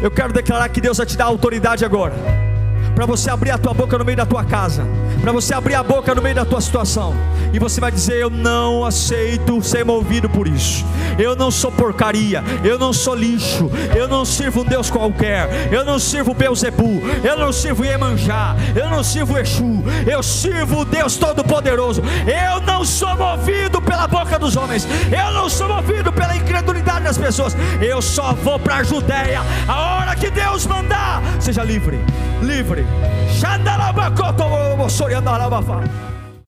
[0.00, 2.43] Eu quero declarar que Deus vai te dar autoridade agora
[2.94, 4.86] para você abrir a tua boca no meio da tua casa,
[5.20, 7.14] para você abrir a boca no meio da tua situação,
[7.52, 10.84] e você vai dizer: Eu não aceito ser movido por isso,
[11.18, 15.84] eu não sou porcaria, eu não sou lixo, eu não sirvo um Deus qualquer, eu
[15.84, 21.16] não sirvo Beuzebu, eu não sirvo Iemanjá, eu não sirvo Exu, eu sirvo o Deus
[21.16, 27.04] Todo-Poderoso, eu não sou movido pela boca dos homens, eu não sou movido pela incredulidade
[27.04, 31.98] das pessoas, eu só vou para a Judéia, a hora que Deus mandar, seja livre.
[32.42, 32.83] Livre.
[33.40, 36.13] Shandalabakoto Soriandalabafa.